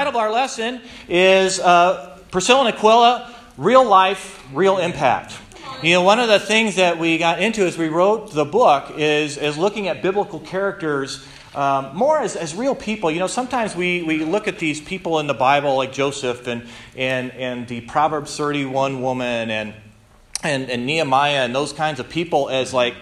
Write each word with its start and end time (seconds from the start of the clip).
title 0.00 0.18
of 0.18 0.24
our 0.24 0.32
lesson 0.32 0.80
is 1.10 1.60
uh, 1.60 2.18
Priscilla 2.30 2.64
and 2.64 2.74
Aquila 2.74 3.34
Real 3.58 3.86
Life, 3.86 4.42
Real 4.50 4.78
Impact. 4.78 5.36
You 5.82 5.92
know, 5.92 6.00
one 6.00 6.18
of 6.18 6.26
the 6.26 6.40
things 6.40 6.76
that 6.76 6.98
we 6.98 7.18
got 7.18 7.42
into 7.42 7.66
as 7.66 7.76
we 7.76 7.88
wrote 7.88 8.32
the 8.32 8.46
book 8.46 8.94
is, 8.96 9.36
is 9.36 9.58
looking 9.58 9.88
at 9.88 10.00
biblical 10.00 10.40
characters 10.40 11.22
um, 11.54 11.94
more 11.94 12.18
as, 12.18 12.34
as 12.34 12.54
real 12.54 12.74
people. 12.74 13.10
You 13.10 13.18
know, 13.18 13.26
sometimes 13.26 13.76
we, 13.76 14.02
we 14.02 14.24
look 14.24 14.48
at 14.48 14.58
these 14.58 14.80
people 14.80 15.18
in 15.18 15.26
the 15.26 15.34
Bible 15.34 15.76
like 15.76 15.92
Joseph 15.92 16.46
and, 16.46 16.66
and, 16.96 17.30
and 17.32 17.68
the 17.68 17.82
Proverbs 17.82 18.34
31 18.38 19.02
woman 19.02 19.50
and, 19.50 19.74
and, 20.42 20.70
and 20.70 20.86
Nehemiah 20.86 21.44
and 21.44 21.54
those 21.54 21.74
kinds 21.74 22.00
of 22.00 22.08
people 22.08 22.48
as 22.48 22.72
like, 22.72 22.94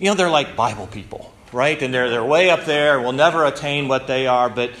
you 0.00 0.08
know, 0.08 0.16
they're 0.16 0.28
like 0.28 0.56
Bible 0.56 0.88
people, 0.88 1.32
right? 1.52 1.80
And 1.80 1.94
they're, 1.94 2.10
they're 2.10 2.24
way 2.24 2.50
up 2.50 2.64
there, 2.64 3.00
We'll 3.00 3.12
never 3.12 3.44
attain 3.44 3.86
what 3.86 4.08
they 4.08 4.26
are. 4.26 4.50
But 4.50 4.72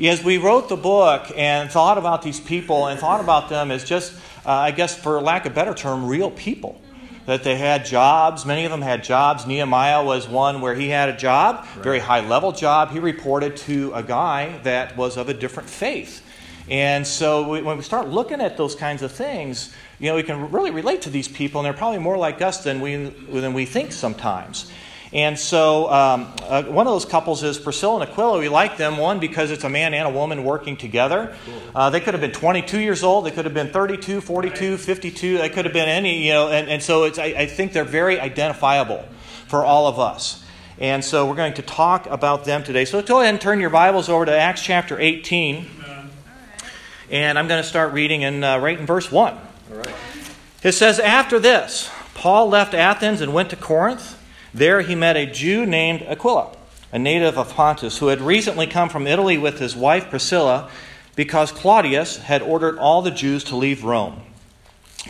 as 0.00 0.22
we 0.22 0.38
wrote 0.38 0.68
the 0.68 0.76
book 0.76 1.30
and 1.36 1.70
thought 1.70 1.98
about 1.98 2.22
these 2.22 2.40
people 2.40 2.86
and 2.86 3.00
thought 3.00 3.20
about 3.20 3.48
them 3.48 3.70
as 3.70 3.84
just, 3.84 4.14
uh, 4.46 4.52
I 4.52 4.70
guess, 4.70 4.96
for 4.96 5.20
lack 5.20 5.46
of 5.46 5.52
a 5.52 5.54
better 5.54 5.74
term, 5.74 6.06
real 6.06 6.30
people. 6.30 6.80
That 7.26 7.44
they 7.44 7.56
had 7.56 7.84
jobs. 7.84 8.46
Many 8.46 8.64
of 8.64 8.70
them 8.70 8.80
had 8.80 9.04
jobs. 9.04 9.46
Nehemiah 9.46 10.02
was 10.02 10.26
one 10.26 10.62
where 10.62 10.74
he 10.74 10.88
had 10.88 11.10
a 11.10 11.16
job, 11.16 11.56
right. 11.56 11.84
very 11.84 11.98
high 11.98 12.26
level 12.26 12.52
job. 12.52 12.90
He 12.90 13.00
reported 13.00 13.54
to 13.58 13.92
a 13.92 14.02
guy 14.02 14.58
that 14.62 14.96
was 14.96 15.18
of 15.18 15.28
a 15.28 15.34
different 15.34 15.68
faith. 15.68 16.24
And 16.70 17.06
so 17.06 17.46
we, 17.50 17.60
when 17.60 17.76
we 17.76 17.82
start 17.82 18.08
looking 18.08 18.40
at 18.40 18.56
those 18.56 18.74
kinds 18.74 19.02
of 19.02 19.12
things, 19.12 19.74
you 19.98 20.08
know, 20.08 20.16
we 20.16 20.22
can 20.22 20.50
really 20.50 20.70
relate 20.70 21.02
to 21.02 21.10
these 21.10 21.28
people, 21.28 21.60
and 21.60 21.66
they're 21.66 21.72
probably 21.72 21.98
more 21.98 22.16
like 22.16 22.40
us 22.40 22.64
than 22.64 22.80
we, 22.80 22.96
than 22.96 23.52
we 23.52 23.66
think 23.66 23.92
sometimes. 23.92 24.70
And 25.12 25.38
so, 25.38 25.90
um, 25.90 26.32
uh, 26.42 26.64
one 26.64 26.86
of 26.86 26.92
those 26.92 27.06
couples 27.06 27.42
is 27.42 27.58
Priscilla 27.58 28.00
and 28.00 28.10
Aquila. 28.10 28.38
We 28.38 28.50
like 28.50 28.76
them, 28.76 28.98
one, 28.98 29.20
because 29.20 29.50
it's 29.50 29.64
a 29.64 29.68
man 29.68 29.94
and 29.94 30.06
a 30.06 30.10
woman 30.10 30.44
working 30.44 30.76
together. 30.76 31.34
Uh, 31.74 31.88
they 31.88 32.00
could 32.00 32.12
have 32.12 32.20
been 32.20 32.32
22 32.32 32.78
years 32.78 33.02
old, 33.02 33.24
they 33.24 33.30
could 33.30 33.46
have 33.46 33.54
been 33.54 33.70
32, 33.70 34.20
42, 34.20 34.76
52, 34.76 35.38
they 35.38 35.48
could 35.48 35.64
have 35.64 35.72
been 35.72 35.88
any, 35.88 36.26
you 36.26 36.32
know, 36.32 36.48
and, 36.48 36.68
and 36.68 36.82
so 36.82 37.04
it's, 37.04 37.18
I, 37.18 37.24
I 37.24 37.46
think 37.46 37.72
they're 37.72 37.84
very 37.84 38.20
identifiable 38.20 39.02
for 39.46 39.64
all 39.64 39.86
of 39.86 39.98
us. 39.98 40.44
And 40.78 41.02
so, 41.02 41.26
we're 41.26 41.36
going 41.36 41.54
to 41.54 41.62
talk 41.62 42.06
about 42.06 42.44
them 42.44 42.62
today. 42.62 42.84
So, 42.84 43.00
go 43.00 43.20
ahead 43.20 43.32
and 43.32 43.40
turn 43.40 43.60
your 43.60 43.70
Bibles 43.70 44.10
over 44.10 44.26
to 44.26 44.38
Acts 44.38 44.62
chapter 44.62 45.00
18. 45.00 45.66
And 47.10 47.38
I'm 47.38 47.48
going 47.48 47.62
to 47.62 47.68
start 47.68 47.94
reading 47.94 48.20
in, 48.20 48.44
uh, 48.44 48.58
right 48.58 48.78
in 48.78 48.84
verse 48.84 49.10
1. 49.10 49.34
It 50.62 50.72
says, 50.72 51.00
After 51.00 51.38
this, 51.38 51.90
Paul 52.14 52.50
left 52.50 52.74
Athens 52.74 53.22
and 53.22 53.32
went 53.32 53.48
to 53.50 53.56
Corinth. 53.56 54.17
There 54.58 54.80
he 54.80 54.96
met 54.96 55.16
a 55.16 55.24
Jew 55.24 55.64
named 55.64 56.02
Aquila, 56.02 56.50
a 56.92 56.98
native 56.98 57.38
of 57.38 57.54
Pontus, 57.54 57.98
who 57.98 58.08
had 58.08 58.20
recently 58.20 58.66
come 58.66 58.88
from 58.88 59.06
Italy 59.06 59.38
with 59.38 59.60
his 59.60 59.76
wife 59.76 60.10
Priscilla 60.10 60.68
because 61.14 61.52
Claudius 61.52 62.16
had 62.16 62.42
ordered 62.42 62.76
all 62.76 63.00
the 63.00 63.12
Jews 63.12 63.44
to 63.44 63.56
leave 63.56 63.84
Rome. 63.84 64.20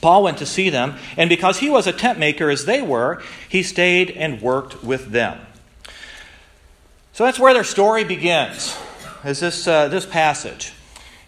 Paul 0.03 0.23
went 0.23 0.37
to 0.39 0.47
see 0.47 0.69
them, 0.69 0.97
and 1.17 1.31
because 1.31 1.61
he 1.61 1.71
was 1.71 1.87
a 1.87 1.93
tent 1.93 2.19
maker 2.19 2.51
as 2.51 2.67
they 2.67 2.83
were, 2.83 3.23
he 3.49 3.63
stayed 3.63 4.11
and 4.11 4.43
worked 4.43 4.85
with 4.85 5.13
them. 5.13 5.41
So 7.15 7.25
that's 7.25 7.39
where 7.39 7.55
their 7.55 7.65
story 7.65 8.05
begins, 8.05 8.77
is 9.25 9.41
this, 9.41 9.67
uh, 9.67 9.89
this 9.89 10.05
passage. 10.05 10.75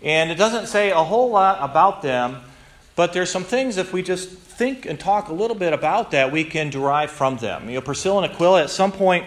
And 0.02 0.30
it 0.30 0.36
doesn't 0.36 0.66
say 0.66 0.91
a 0.91 1.02
whole 1.02 1.30
lot 1.30 1.58
about 1.62 2.02
them, 2.02 2.42
but 3.00 3.14
there's 3.14 3.30
some 3.30 3.44
things 3.44 3.78
if 3.78 3.94
we 3.94 4.02
just 4.02 4.28
think 4.28 4.84
and 4.84 5.00
talk 5.00 5.30
a 5.30 5.32
little 5.32 5.56
bit 5.56 5.72
about 5.72 6.10
that, 6.10 6.30
we 6.30 6.44
can 6.44 6.68
derive 6.68 7.10
from 7.10 7.38
them. 7.38 7.66
You 7.70 7.76
know, 7.76 7.80
Priscilla 7.80 8.22
and 8.22 8.30
Aquila, 8.30 8.64
at 8.64 8.68
some 8.68 8.92
point 8.92 9.24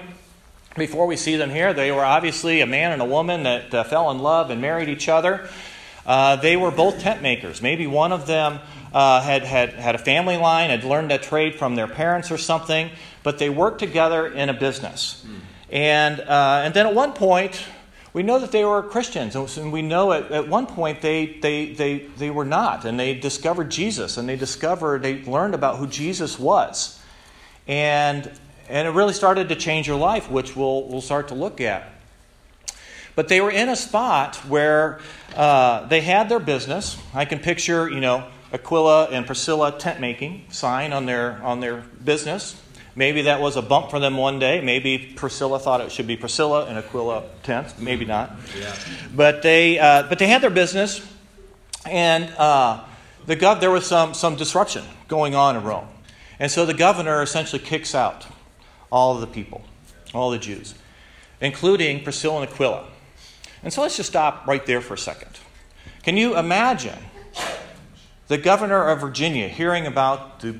before 0.77 1.07
we 1.07 1.15
see 1.15 1.37
them 1.37 1.49
here, 1.49 1.73
they 1.73 1.91
were 1.91 2.05
obviously 2.05 2.61
a 2.61 2.67
man 2.67 2.91
and 2.91 3.01
a 3.01 3.05
woman 3.05 3.41
that 3.41 3.73
uh, 3.73 3.83
fell 3.83 4.11
in 4.11 4.19
love 4.19 4.51
and 4.51 4.61
married 4.61 4.89
each 4.89 5.09
other. 5.09 5.49
Uh, 6.05 6.35
they 6.35 6.55
were 6.55 6.69
both 6.69 6.99
tent 6.99 7.23
makers. 7.23 7.63
Maybe 7.63 7.87
one 7.87 8.11
of 8.11 8.27
them 8.27 8.59
uh, 8.93 9.21
had, 9.21 9.43
had, 9.43 9.73
had 9.73 9.95
a 9.95 9.97
family 9.97 10.37
line, 10.37 10.69
had 10.69 10.83
learned 10.83 11.11
a 11.11 11.17
trade 11.17 11.55
from 11.55 11.73
their 11.73 11.87
parents 11.87 12.29
or 12.29 12.37
something, 12.37 12.91
but 13.23 13.39
they 13.39 13.49
worked 13.49 13.79
together 13.79 14.27
in 14.27 14.49
a 14.49 14.53
business. 14.53 15.25
Mm. 15.25 15.39
And, 15.71 16.19
uh, 16.19 16.61
and 16.63 16.75
then 16.75 16.85
at 16.85 16.93
one 16.93 17.13
point, 17.13 17.65
we 18.13 18.21
know 18.21 18.37
that 18.37 18.51
they 18.51 18.63
were 18.63 18.83
Christians, 18.83 19.35
and 19.35 19.73
we 19.73 19.81
know 19.81 20.11
at, 20.11 20.31
at 20.31 20.47
one 20.47 20.67
point 20.67 21.01
they, 21.01 21.25
they, 21.41 21.73
they, 21.73 21.97
they 22.17 22.29
were 22.29 22.45
not, 22.45 22.85
and 22.85 22.99
they 22.99 23.15
discovered 23.15 23.71
Jesus, 23.71 24.17
and 24.17 24.29
they 24.29 24.35
discovered, 24.35 25.01
they 25.01 25.23
learned 25.23 25.55
about 25.55 25.77
who 25.77 25.87
Jesus 25.87 26.37
was. 26.37 26.99
And, 27.67 28.31
and 28.69 28.87
it 28.87 28.91
really 28.91 29.13
started 29.13 29.49
to 29.49 29.55
change 29.55 29.87
their 29.87 29.95
life, 29.95 30.29
which 30.29 30.55
we'll, 30.55 30.83
we'll 30.87 31.01
start 31.01 31.29
to 31.29 31.33
look 31.33 31.59
at. 31.59 31.89
But 33.15 33.29
they 33.29 33.41
were 33.41 33.51
in 33.51 33.69
a 33.69 33.75
spot 33.75 34.35
where 34.47 34.99
uh, 35.35 35.87
they 35.87 36.01
had 36.01 36.29
their 36.29 36.39
business. 36.39 36.97
I 37.13 37.25
can 37.25 37.39
picture, 37.39 37.89
you 37.89 37.99
know, 37.99 38.27
Aquila 38.51 39.05
and 39.05 39.25
Priscilla 39.25 39.71
tent 39.71 39.99
making 39.99 40.45
sign 40.49 40.93
on 40.93 41.07
their, 41.07 41.41
on 41.41 41.59
their 41.59 41.77
business. 42.03 42.61
Maybe 42.95 43.23
that 43.23 43.41
was 43.41 43.55
a 43.55 43.61
bump 43.61 43.89
for 43.89 43.99
them 43.99 44.17
one 44.17 44.37
day. 44.37 44.61
Maybe 44.61 45.13
Priscilla 45.15 45.57
thought 45.59 45.81
it 45.81 45.91
should 45.91 46.05
be 46.05 46.15
Priscilla 46.15 46.65
and 46.65 46.77
Aquila 46.77 47.23
tenth. 47.41 47.79
Maybe 47.79 48.05
not. 48.05 48.35
Yeah. 48.57 48.75
But 49.15 49.41
they 49.41 49.79
uh, 49.79 50.03
but 50.03 50.19
they 50.19 50.27
had 50.27 50.41
their 50.41 50.51
business, 50.51 51.05
and 51.87 52.25
uh, 52.37 52.83
the 53.25 53.35
gov- 53.35 53.61
there 53.61 53.71
was 53.71 53.87
some 53.87 54.13
some 54.13 54.35
disruption 54.35 54.83
going 55.07 55.33
on 55.33 55.55
in 55.55 55.63
Rome, 55.63 55.87
and 56.39 56.51
so 56.51 56.65
the 56.65 56.73
governor 56.73 57.23
essentially 57.23 57.61
kicks 57.61 57.95
out 57.95 58.27
all 58.91 59.15
of 59.15 59.21
the 59.21 59.27
people, 59.27 59.63
all 60.13 60.29
the 60.29 60.37
Jews, 60.37 60.75
including 61.41 62.03
Priscilla 62.03 62.41
and 62.41 62.49
Aquila. 62.51 62.85
And 63.63 63.73
so 63.73 63.81
let's 63.81 63.97
just 63.97 64.09
stop 64.09 64.45
right 64.45 64.63
there 64.65 64.81
for 64.81 64.93
a 64.93 64.97
second. 64.97 65.39
Can 66.03 66.17
you 66.17 66.37
imagine 66.37 66.99
the 68.27 68.37
governor 68.37 68.89
of 68.89 68.99
Virginia 68.99 69.47
hearing 69.47 69.87
about 69.87 70.41
the, 70.41 70.59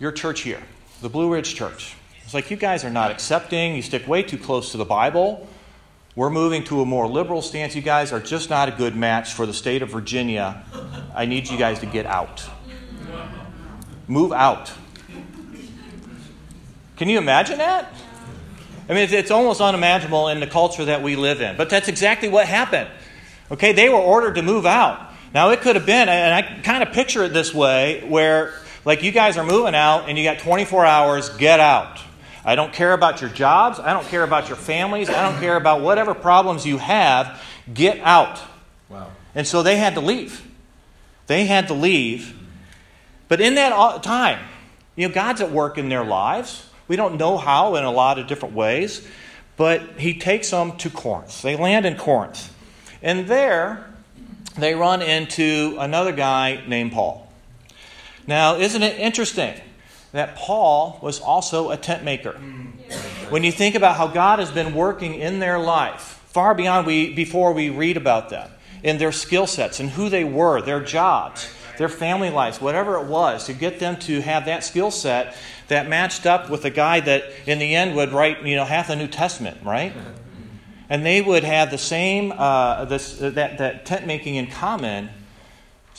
your 0.00 0.12
church 0.12 0.40
here? 0.40 0.62
The 1.04 1.10
Blue 1.10 1.30
Ridge 1.30 1.54
Church. 1.54 1.94
It's 2.24 2.32
like, 2.32 2.50
you 2.50 2.56
guys 2.56 2.82
are 2.82 2.88
not 2.88 3.10
accepting. 3.10 3.76
You 3.76 3.82
stick 3.82 4.08
way 4.08 4.22
too 4.22 4.38
close 4.38 4.72
to 4.72 4.78
the 4.78 4.86
Bible. 4.86 5.46
We're 6.16 6.30
moving 6.30 6.64
to 6.64 6.80
a 6.80 6.86
more 6.86 7.06
liberal 7.06 7.42
stance. 7.42 7.76
You 7.76 7.82
guys 7.82 8.10
are 8.10 8.20
just 8.20 8.48
not 8.48 8.70
a 8.70 8.72
good 8.72 8.96
match 8.96 9.34
for 9.34 9.44
the 9.44 9.52
state 9.52 9.82
of 9.82 9.90
Virginia. 9.90 10.64
I 11.14 11.26
need 11.26 11.50
you 11.50 11.58
guys 11.58 11.80
to 11.80 11.86
get 11.86 12.06
out. 12.06 12.48
Move 14.08 14.32
out. 14.32 14.72
Can 16.96 17.10
you 17.10 17.18
imagine 17.18 17.58
that? 17.58 17.92
I 18.88 18.94
mean, 18.94 19.06
it's 19.12 19.30
almost 19.30 19.60
unimaginable 19.60 20.28
in 20.28 20.40
the 20.40 20.46
culture 20.46 20.86
that 20.86 21.02
we 21.02 21.16
live 21.16 21.42
in. 21.42 21.58
But 21.58 21.68
that's 21.68 21.88
exactly 21.88 22.30
what 22.30 22.46
happened. 22.46 22.88
Okay, 23.50 23.72
they 23.72 23.90
were 23.90 23.98
ordered 23.98 24.36
to 24.36 24.42
move 24.42 24.64
out. 24.64 25.12
Now, 25.34 25.50
it 25.50 25.60
could 25.60 25.76
have 25.76 25.84
been, 25.84 26.08
and 26.08 26.34
I 26.34 26.62
kind 26.62 26.82
of 26.82 26.94
picture 26.94 27.24
it 27.24 27.34
this 27.34 27.52
way, 27.52 28.02
where 28.08 28.54
like 28.84 29.02
you 29.02 29.12
guys 29.12 29.36
are 29.36 29.44
moving 29.44 29.74
out 29.74 30.08
and 30.08 30.18
you 30.18 30.24
got 30.24 30.38
24 30.40 30.84
hours, 30.84 31.28
get 31.30 31.60
out. 31.60 32.00
I 32.44 32.56
don't 32.56 32.72
care 32.72 32.92
about 32.92 33.20
your 33.20 33.30
jobs. 33.30 33.78
I 33.78 33.92
don't 33.92 34.06
care 34.06 34.22
about 34.22 34.48
your 34.48 34.56
families. 34.56 35.08
I 35.08 35.22
don't 35.22 35.40
care 35.40 35.56
about 35.56 35.80
whatever 35.80 36.14
problems 36.14 36.66
you 36.66 36.76
have. 36.76 37.40
Get 37.72 37.98
out. 38.00 38.40
Wow. 38.90 39.10
And 39.34 39.46
so 39.46 39.62
they 39.62 39.76
had 39.76 39.94
to 39.94 40.00
leave. 40.00 40.46
They 41.26 41.46
had 41.46 41.68
to 41.68 41.74
leave. 41.74 42.38
But 43.28 43.40
in 43.40 43.54
that 43.54 43.72
uh, 43.72 43.98
time, 44.00 44.40
you 44.94 45.08
know, 45.08 45.14
God's 45.14 45.40
at 45.40 45.50
work 45.50 45.78
in 45.78 45.88
their 45.88 46.04
lives. 46.04 46.68
We 46.86 46.96
don't 46.96 47.16
know 47.16 47.38
how 47.38 47.76
in 47.76 47.84
a 47.84 47.90
lot 47.90 48.18
of 48.18 48.26
different 48.26 48.54
ways, 48.54 49.06
but 49.56 49.98
He 49.98 50.18
takes 50.18 50.50
them 50.50 50.76
to 50.78 50.90
Corinth. 50.90 51.40
They 51.40 51.56
land 51.56 51.86
in 51.86 51.96
Corinth. 51.96 52.54
And 53.02 53.26
there, 53.26 53.86
they 54.58 54.74
run 54.74 55.00
into 55.00 55.76
another 55.80 56.12
guy 56.12 56.62
named 56.66 56.92
Paul. 56.92 57.23
Now, 58.26 58.56
isn't 58.56 58.82
it 58.82 58.98
interesting 58.98 59.54
that 60.12 60.36
Paul 60.36 60.98
was 61.02 61.20
also 61.20 61.70
a 61.70 61.76
tent 61.76 62.04
maker? 62.04 62.32
When 63.28 63.44
you 63.44 63.52
think 63.52 63.74
about 63.74 63.96
how 63.96 64.06
God 64.06 64.38
has 64.38 64.50
been 64.50 64.74
working 64.74 65.14
in 65.14 65.38
their 65.40 65.58
life, 65.58 66.22
far 66.26 66.54
beyond 66.54 66.86
we, 66.86 67.12
before 67.12 67.52
we 67.52 67.70
read 67.70 67.96
about 67.96 68.30
them, 68.30 68.50
in 68.82 68.98
their 68.98 69.12
skill 69.12 69.46
sets 69.46 69.80
and 69.80 69.90
who 69.90 70.08
they 70.08 70.24
were, 70.24 70.60
their 70.60 70.80
jobs, 70.80 71.48
their 71.78 71.88
family 71.88 72.30
lives, 72.30 72.60
whatever 72.60 72.96
it 72.98 73.06
was, 73.06 73.46
to 73.46 73.52
get 73.52 73.80
them 73.80 73.96
to 73.96 74.20
have 74.20 74.44
that 74.44 74.62
skill 74.62 74.90
set 74.90 75.36
that 75.68 75.88
matched 75.88 76.26
up 76.26 76.50
with 76.50 76.64
a 76.64 76.70
guy 76.70 77.00
that 77.00 77.24
in 77.46 77.58
the 77.58 77.74
end 77.74 77.96
would 77.96 78.12
write, 78.12 78.42
you 78.42 78.54
know, 78.56 78.64
half 78.64 78.88
the 78.88 78.96
New 78.96 79.08
Testament, 79.08 79.58
right? 79.64 79.92
And 80.88 81.04
they 81.04 81.22
would 81.22 81.44
have 81.44 81.70
the 81.70 81.78
same, 81.78 82.32
uh, 82.32 82.84
this, 82.84 83.16
that, 83.18 83.58
that 83.58 83.86
tent 83.86 84.06
making 84.06 84.34
in 84.36 84.48
common 84.48 85.08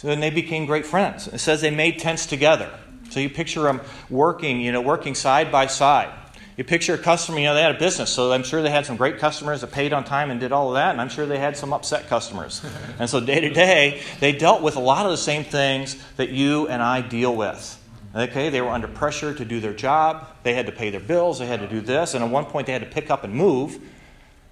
so 0.06 0.10
then 0.10 0.20
they 0.20 0.30
became 0.30 0.68
great 0.68 0.86
friends. 0.86 1.28
It 1.28 1.40
says 1.40 1.62
they 1.62 1.72
made 1.72 1.98
tents 1.98 2.28
together. 2.28 2.70
So 3.10 3.20
you 3.20 3.28
picture 3.28 3.64
them 3.64 3.82
working, 4.08 4.62
you 4.62 4.72
know, 4.72 4.80
working 4.80 5.16
side 5.16 5.52
by 5.52 5.66
side. 5.66 6.14
You 6.58 6.64
picture 6.64 6.94
a 6.94 7.00
customer, 7.00 7.40
you 7.40 7.46
know, 7.46 7.56
they 7.56 7.64
had 7.64 7.76
a 7.76 7.80
business, 7.80 8.12
so 8.12 8.32
I'm 8.32 8.44
sure 8.44 8.62
they 8.62 8.70
had 8.70 8.86
some 8.86 8.98
great 8.98 9.18
customers 9.18 9.62
that 9.62 9.72
paid 9.72 9.94
on 9.94 10.04
time 10.04 10.30
and 10.30 10.40
did 10.40 10.52
all 10.52 10.68
of 10.68 10.76
that, 10.76 10.92
and 10.92 11.02
I'm 11.02 11.10
sure 11.10 11.26
they 11.26 11.40
had 11.40 11.58
some 11.58 11.74
upset 11.74 12.08
customers. 12.08 12.64
and 13.00 13.10
so 13.10 13.20
day 13.20 13.40
to 13.40 13.50
day, 13.50 14.04
they 14.20 14.32
dealt 14.32 14.62
with 14.62 14.76
a 14.76 14.80
lot 14.80 15.08
of 15.08 15.12
the 15.12 15.18
same 15.18 15.44
things 15.44 15.98
that 16.18 16.30
you 16.30 16.68
and 16.68 16.84
I 16.84 17.02
deal 17.02 17.36
with. 17.36 17.84
Okay, 18.16 18.50
they 18.50 18.62
were 18.62 18.70
under 18.70 18.88
pressure 18.88 19.34
to 19.34 19.44
do 19.44 19.60
their 19.60 19.74
job, 19.74 20.28
they 20.44 20.54
had 20.54 20.68
to 20.68 20.72
pay 20.72 20.92
their 20.92 21.00
bills, 21.00 21.40
they 21.40 21.48
had 21.48 21.62
to 21.62 21.68
do 21.68 21.82
this, 21.82 22.14
and 22.14 22.24
at 22.24 22.30
one 22.30 22.46
point 22.46 22.68
they 22.68 22.74
had 22.74 22.84
to 22.84 22.92
pick 22.92 23.10
up 23.10 23.24
and 23.24 23.34
move 23.34 23.80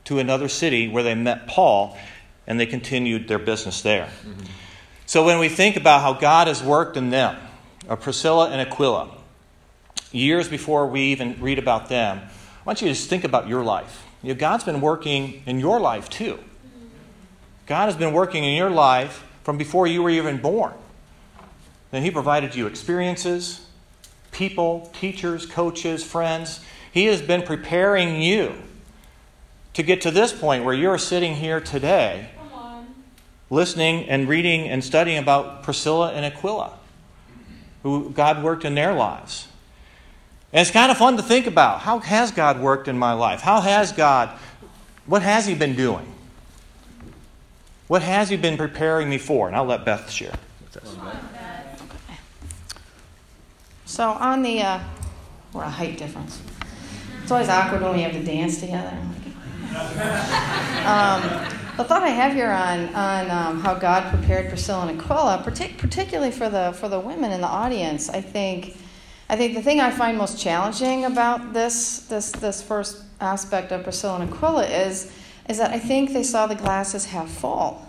to 0.05 0.17
another 0.17 0.47
city 0.47 0.87
where 0.87 1.03
they 1.03 1.13
met 1.13 1.45
Paul. 1.45 1.95
and 2.47 2.59
they 2.59 2.65
continued 2.65 3.27
their 3.27 3.37
business 3.37 3.83
there. 3.83 4.09
Mm-hmm. 4.25 4.45
So 5.13 5.23
when 5.23 5.37
we 5.37 5.47
think 5.47 5.75
about 5.75 6.01
how 6.01 6.13
God 6.13 6.47
has 6.47 6.63
worked 6.63 6.97
in 6.97 7.11
them, 7.11 7.37
uh, 7.87 7.95
Priscilla 7.95 8.49
and 8.49 8.59
Aquila, 8.59 9.11
years 10.11 10.49
before 10.49 10.87
we 10.87 11.01
even 11.11 11.39
read 11.39 11.59
about 11.59 11.87
them, 11.87 12.19
I 12.19 12.63
want 12.65 12.81
you 12.81 12.87
to 12.87 12.95
just 12.95 13.11
think 13.11 13.23
about 13.23 13.47
your 13.47 13.63
life. 13.63 14.07
You 14.23 14.33
know, 14.33 14.39
God's 14.39 14.63
been 14.63 14.81
working 14.81 15.43
in 15.45 15.59
your 15.59 15.79
life 15.79 16.09
too. 16.09 16.39
God 17.67 17.85
has 17.85 17.95
been 17.95 18.11
working 18.11 18.43
in 18.43 18.55
your 18.55 18.71
life 18.71 19.23
from 19.43 19.55
before 19.55 19.85
you 19.85 20.01
were 20.01 20.09
even 20.09 20.37
born. 20.37 20.73
Then 21.91 22.01
He 22.01 22.09
provided 22.09 22.55
you 22.55 22.65
experiences, 22.65 23.67
people, 24.31 24.91
teachers, 24.99 25.45
coaches, 25.45 26.03
friends. 26.03 26.59
He 26.91 27.05
has 27.05 27.21
been 27.21 27.43
preparing 27.43 28.19
you 28.19 28.55
to 29.75 29.83
get 29.83 30.01
to 30.01 30.09
this 30.09 30.33
point 30.33 30.63
where 30.63 30.73
you're 30.73 30.97
sitting 30.97 31.35
here 31.35 31.61
today 31.61 32.29
listening 33.53 34.09
and 34.09 34.27
reading 34.27 34.67
and 34.67 34.83
studying 34.83 35.19
about 35.19 35.63
Priscilla 35.63 36.11
and 36.11 36.25
Aquila, 36.25 36.73
who 37.83 38.09
God 38.09 38.43
worked 38.43 38.65
in 38.65 38.75
their 38.75 38.93
lives. 38.93 39.47
And 40.51 40.61
it's 40.61 40.71
kind 40.71 40.91
of 40.91 40.97
fun 40.97 41.17
to 41.17 41.23
think 41.23 41.47
about. 41.47 41.79
How 41.81 41.99
has 41.99 42.31
God 42.31 42.59
worked 42.59 42.87
in 42.87 42.97
my 42.97 43.13
life? 43.13 43.41
How 43.41 43.61
has 43.61 43.91
God, 43.91 44.37
what 45.05 45.21
has 45.21 45.45
He 45.45 45.55
been 45.55 45.75
doing? 45.75 46.05
What 47.87 48.01
has 48.01 48.29
He 48.29 48.37
been 48.37 48.57
preparing 48.57 49.09
me 49.09 49.17
for? 49.17 49.47
And 49.47 49.55
I'll 49.55 49.65
let 49.65 49.85
Beth 49.85 50.09
share. 50.09 50.33
So 53.85 54.09
on 54.09 54.41
the, 54.41 54.61
uh, 54.61 54.79
we're 55.53 55.63
a 55.63 55.69
height 55.69 55.99
difference. 55.99 56.41
It's 57.21 57.31
always 57.31 57.49
awkward 57.49 57.83
when 57.83 57.93
we 57.93 58.01
have 58.01 58.13
to 58.13 58.23
dance 58.23 58.59
together. 58.59 58.97
um, 60.85 61.62
the 61.77 61.83
thought 61.83 62.03
I 62.03 62.09
have 62.09 62.33
here 62.33 62.51
on 62.51 62.93
on 62.93 63.31
um, 63.31 63.59
how 63.61 63.73
God 63.73 64.13
prepared 64.13 64.49
Priscilla 64.49 64.87
and 64.87 65.01
Aquila, 65.01 65.43
partic- 65.45 65.77
particularly 65.77 66.31
for 66.31 66.49
the 66.49 66.73
for 66.73 66.87
the 66.87 66.99
women 66.99 67.31
in 67.31 67.41
the 67.41 67.47
audience, 67.47 68.09
I 68.09 68.21
think 68.21 68.77
I 69.29 69.35
think 69.35 69.55
the 69.55 69.61
thing 69.61 69.79
I 69.79 69.89
find 69.89 70.17
most 70.17 70.39
challenging 70.39 71.05
about 71.05 71.53
this 71.53 71.99
this 72.07 72.31
this 72.31 72.61
first 72.61 73.03
aspect 73.19 73.71
of 73.71 73.83
Priscilla 73.83 74.19
and 74.19 74.31
Aquila 74.31 74.65
is 74.65 75.11
is 75.49 75.57
that 75.57 75.71
I 75.71 75.79
think 75.79 76.13
they 76.13 76.23
saw 76.23 76.45
the 76.47 76.55
glasses 76.55 77.05
half 77.05 77.29
full. 77.29 77.87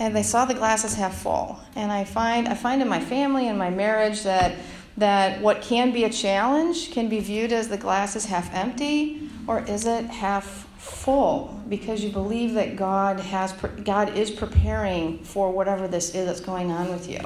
And 0.00 0.16
they 0.16 0.24
saw 0.24 0.44
the 0.44 0.54
glasses 0.54 0.94
half 0.94 1.22
full. 1.22 1.60
And 1.76 1.92
I 1.92 2.02
find 2.02 2.48
I 2.48 2.54
find 2.54 2.82
in 2.82 2.88
my 2.88 3.00
family 3.00 3.48
and 3.48 3.56
my 3.56 3.70
marriage 3.70 4.24
that 4.24 4.56
that 4.96 5.40
what 5.40 5.62
can 5.62 5.92
be 5.92 6.04
a 6.04 6.10
challenge 6.10 6.90
can 6.90 7.08
be 7.08 7.20
viewed 7.20 7.52
as 7.52 7.68
the 7.68 7.76
glass 7.76 8.16
is 8.16 8.26
half 8.26 8.52
empty 8.54 9.28
or 9.46 9.60
is 9.60 9.86
it 9.86 10.06
half 10.06 10.63
full 10.84 11.58
because 11.70 12.04
you 12.04 12.10
believe 12.10 12.54
that 12.54 12.76
God 12.76 13.18
has 13.18 13.52
God 13.84 14.16
is 14.18 14.30
preparing 14.30 15.18
for 15.24 15.50
whatever 15.50 15.88
this 15.88 16.14
is 16.14 16.26
that's 16.26 16.40
going 16.40 16.70
on 16.70 16.90
with 16.90 17.08
you. 17.08 17.20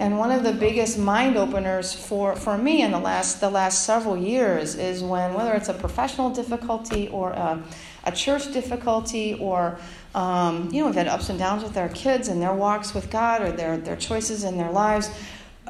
And 0.00 0.16
one 0.16 0.30
of 0.30 0.44
the 0.44 0.52
biggest 0.52 0.96
mind 0.96 1.36
openers 1.36 1.92
for, 1.92 2.36
for 2.36 2.56
me 2.56 2.82
in 2.82 2.92
the 2.92 3.00
last, 3.00 3.40
the 3.40 3.50
last 3.50 3.84
several 3.84 4.16
years 4.16 4.76
is 4.76 5.02
when, 5.02 5.34
whether 5.34 5.54
it's 5.54 5.68
a 5.68 5.74
professional 5.74 6.30
difficulty 6.30 7.08
or 7.08 7.32
a, 7.32 7.60
a 8.04 8.12
church 8.12 8.52
difficulty 8.52 9.34
or, 9.34 9.76
um, 10.14 10.70
you 10.72 10.80
know, 10.80 10.86
we've 10.86 10.94
had 10.94 11.08
ups 11.08 11.30
and 11.30 11.38
downs 11.38 11.64
with 11.64 11.76
our 11.76 11.88
kids 11.88 12.28
and 12.28 12.40
their 12.40 12.54
walks 12.54 12.94
with 12.94 13.10
God 13.10 13.42
or 13.42 13.50
their, 13.50 13.76
their 13.76 13.96
choices 13.96 14.44
in 14.44 14.56
their 14.56 14.70
lives, 14.70 15.10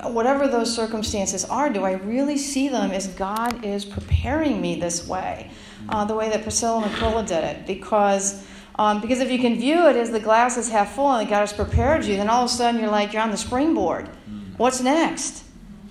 whatever 0.05 0.49
those 0.49 0.75
circumstances 0.75 1.45
are, 1.45 1.71
do 1.71 1.85
I 1.85 1.93
really 1.93 2.39
see 2.39 2.69
them 2.69 2.91
as 2.91 3.09
God 3.09 3.65
is 3.65 3.85
preparing 3.85 4.61
me 4.61 4.79
this 4.79 5.07
way, 5.07 5.51
uh, 5.89 6.05
the 6.05 6.15
way 6.15 6.29
that 6.31 6.43
Priscilla 6.43 6.83
and 6.83 6.95
Aquila 6.95 7.25
did 7.25 7.45
it? 7.45 7.67
Because 7.67 8.45
um, 8.79 9.01
because 9.01 9.19
if 9.19 9.29
you 9.29 9.41
can 9.41 9.57
view 9.57 9.89
it 9.89 9.97
as 9.97 10.13
the 10.13 10.21
glass 10.21 10.57
is 10.57 10.71
half 10.71 10.95
full 10.95 11.11
and 11.11 11.29
God 11.29 11.41
has 11.41 11.53
prepared 11.53 12.05
you, 12.05 12.17
then 12.17 12.31
all 12.31 12.45
of 12.45 12.51
a 12.51 12.53
sudden 12.53 12.81
you're 12.81 12.91
like, 12.91 13.13
you're 13.13 13.23
on 13.23 13.33
the 13.33 13.37
springboard. 13.37 14.09
What's 14.57 14.81
next? 14.81 15.43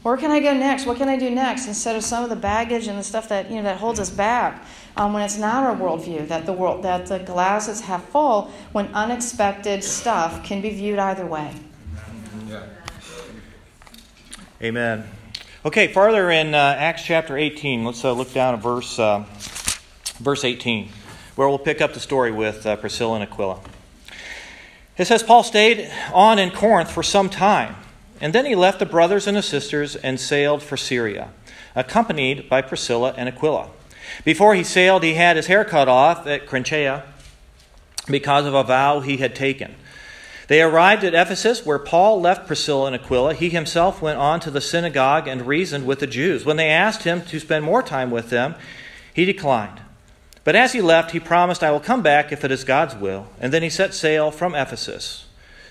Where 0.04 0.15
can 0.15 0.31
I 0.31 0.39
go 0.39 0.53
next? 0.53 0.86
What 0.86 0.95
can 0.95 1.10
I 1.10 1.18
do 1.18 1.30
next? 1.30 1.68
Instead 1.68 1.98
of 1.98 2.03
some 2.03 2.24
of 2.24 2.30
the 2.30 2.38
baggage 2.38 2.88
and 2.88 2.98
the 2.98 3.03
stuff 3.03 3.27
that 3.27 3.50
you 3.50 3.57
know 3.57 3.63
that 3.63 3.77
holds 3.77 4.00
us 4.00 4.10
back, 4.10 4.63
um, 4.95 5.12
when 5.12 5.21
it's 5.21 5.38
not 5.38 5.65
our 5.65 5.75
worldview, 5.75 6.30
that 6.30 6.45
the 6.45 6.53
world 6.53 6.83
that 6.83 7.07
the 7.07 7.19
glass 7.19 7.68
is 7.68 7.81
half 7.81 8.06
full, 8.06 8.50
when 8.71 8.88
unexpected 8.94 9.83
stuff 9.83 10.45
can 10.45 10.62
be 10.62 10.69
viewed 10.69 10.98
either 10.98 11.25
way. 11.25 11.53
Amen. 14.59 15.04
Okay, 15.63 15.88
farther 15.88 16.31
in 16.31 16.56
uh, 16.56 16.75
Acts 16.80 17.04
chapter 17.04 17.38
18, 17.38 17.86
let's 17.86 18.04
uh, 18.04 18.12
look 18.13 18.33
down 18.33 18.56
at 18.56 18.62
verse 18.62 18.98
uh, 18.98 19.24
verse 20.18 20.44
18, 20.44 20.89
where 21.36 21.48
we'll 21.48 21.59
pick 21.59 21.80
up 21.80 21.94
the 21.94 22.00
story 22.00 22.31
with 22.31 22.65
uh, 22.65 22.75
Priscilla 22.75 23.19
and 23.19 23.24
Aquila. 23.24 23.59
It 24.98 25.06
says 25.06 25.21
Paul 25.21 25.44
stayed 25.44 25.92
on 26.12 26.39
in 26.39 26.50
Corinth 26.50 26.89
for 26.89 27.04
some 27.04 27.30
time 27.30 27.75
and 28.19 28.33
then 28.33 28.45
he 28.45 28.56
left 28.56 28.80
the 28.80 28.86
brothers 28.86 29.27
and 29.27 29.38
the 29.38 29.44
sisters 29.44 29.95
and 29.95 30.19
sailed 30.19 30.63
for 30.63 30.75
Syria, 30.75 31.30
accompanied 31.75 32.50
by 32.50 32.62
Priscilla 32.62 33.13
and 33.15 33.30
Aquila. 33.30 33.69
Before 34.25 34.56
he 34.56 34.63
sailed, 34.63 35.03
he 35.03 35.13
had 35.13 35.36
his 35.36 35.48
hair 35.48 35.65
cut 35.65 35.88
off 35.88 36.25
at 36.25 36.48
Cenchreae 36.48 37.03
because 38.07 38.45
of 38.45 38.56
a 38.56 38.63
vow 38.63 39.01
he 39.01 39.18
had 39.18 39.36
taken. 39.36 39.75
They 40.48 40.62
arrived 40.62 41.04
at 41.04 41.14
Ephesus, 41.14 41.66
where 41.66 41.80
Paul 41.80 42.22
left 42.22 42.48
Priscilla 42.48 42.88
and 42.88 42.96
Aquila. 42.96 43.34
He 43.34 43.50
himself 43.50 44.02
went 44.02 44.18
on 44.18 44.40
to 44.42 44.52
the 44.52 44.62
synagogue 44.62 45.28
and 45.28 45.46
reasoned 45.46 45.86
with 45.86 46.00
the 46.00 46.08
Jews. 46.08 46.46
When 46.46 46.56
they 46.56 46.70
asked 46.70 47.04
him 47.04 47.22
to 47.24 47.40
spend 47.40 47.66
more 47.66 47.84
time 47.84 48.12
with 48.12 48.30
them, 48.30 48.56
he 49.14 49.26
declined. 49.26 49.82
But 50.46 50.56
as 50.56 50.72
he 50.72 50.80
left, 50.80 51.12
he 51.12 51.20
promised, 51.20 51.62
I 51.62 51.72
will 51.72 51.82
come 51.82 52.02
back 52.02 52.32
if 52.32 52.46
it 52.46 52.52
is 52.52 52.64
God's 52.64 52.96
will. 52.96 53.28
And 53.42 53.52
then 53.52 53.64
he 53.64 53.70
set 53.70 53.94
sail 53.94 54.32
from 54.32 54.56
Ephesus. 54.56 55.26